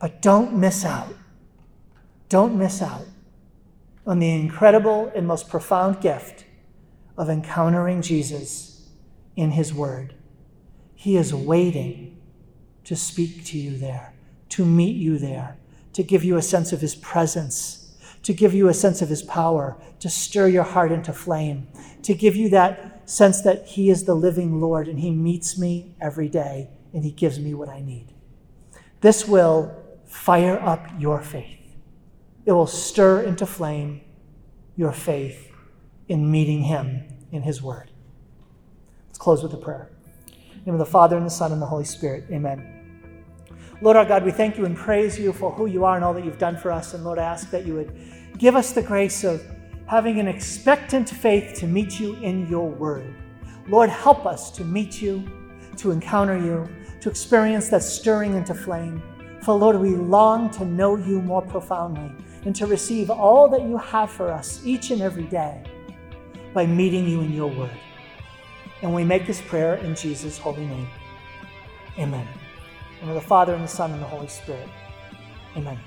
[0.00, 1.14] But don't miss out.
[2.30, 3.06] Don't miss out
[4.06, 6.46] on the incredible and most profound gift
[7.18, 8.88] of encountering Jesus
[9.36, 10.14] in His Word.
[10.94, 12.18] He is waiting
[12.84, 14.14] to speak to you there,
[14.50, 15.58] to meet you there,
[15.92, 19.22] to give you a sense of His presence, to give you a sense of His
[19.22, 21.68] power, to stir your heart into flame,
[22.02, 25.96] to give you that sense that He is the living Lord and He meets me
[26.00, 28.14] every day and He gives me what I need.
[29.00, 29.74] This will
[30.06, 31.58] fire up your faith.
[32.44, 34.02] It will stir into flame
[34.76, 35.52] your faith
[36.08, 37.90] in meeting Him in His Word.
[39.08, 39.90] Let's close with a prayer.
[40.26, 42.24] In the name of the Father, and the Son, and the Holy Spirit.
[42.30, 42.79] Amen.
[43.82, 46.12] Lord our God, we thank you and praise you for who you are and all
[46.12, 46.92] that you've done for us.
[46.92, 47.96] And Lord, I ask that you would
[48.36, 49.42] give us the grace of
[49.86, 53.14] having an expectant faith to meet you in your word.
[53.68, 55.24] Lord, help us to meet you,
[55.78, 56.68] to encounter you,
[57.00, 59.02] to experience that stirring into flame.
[59.42, 62.12] For Lord, we long to know you more profoundly
[62.44, 65.64] and to receive all that you have for us each and every day
[66.52, 67.70] by meeting you in your word.
[68.82, 70.88] And we make this prayer in Jesus' holy name.
[71.98, 72.26] Amen.
[73.02, 74.68] And the Father, and the Son, and the Holy Spirit.
[75.56, 75.78] Amen.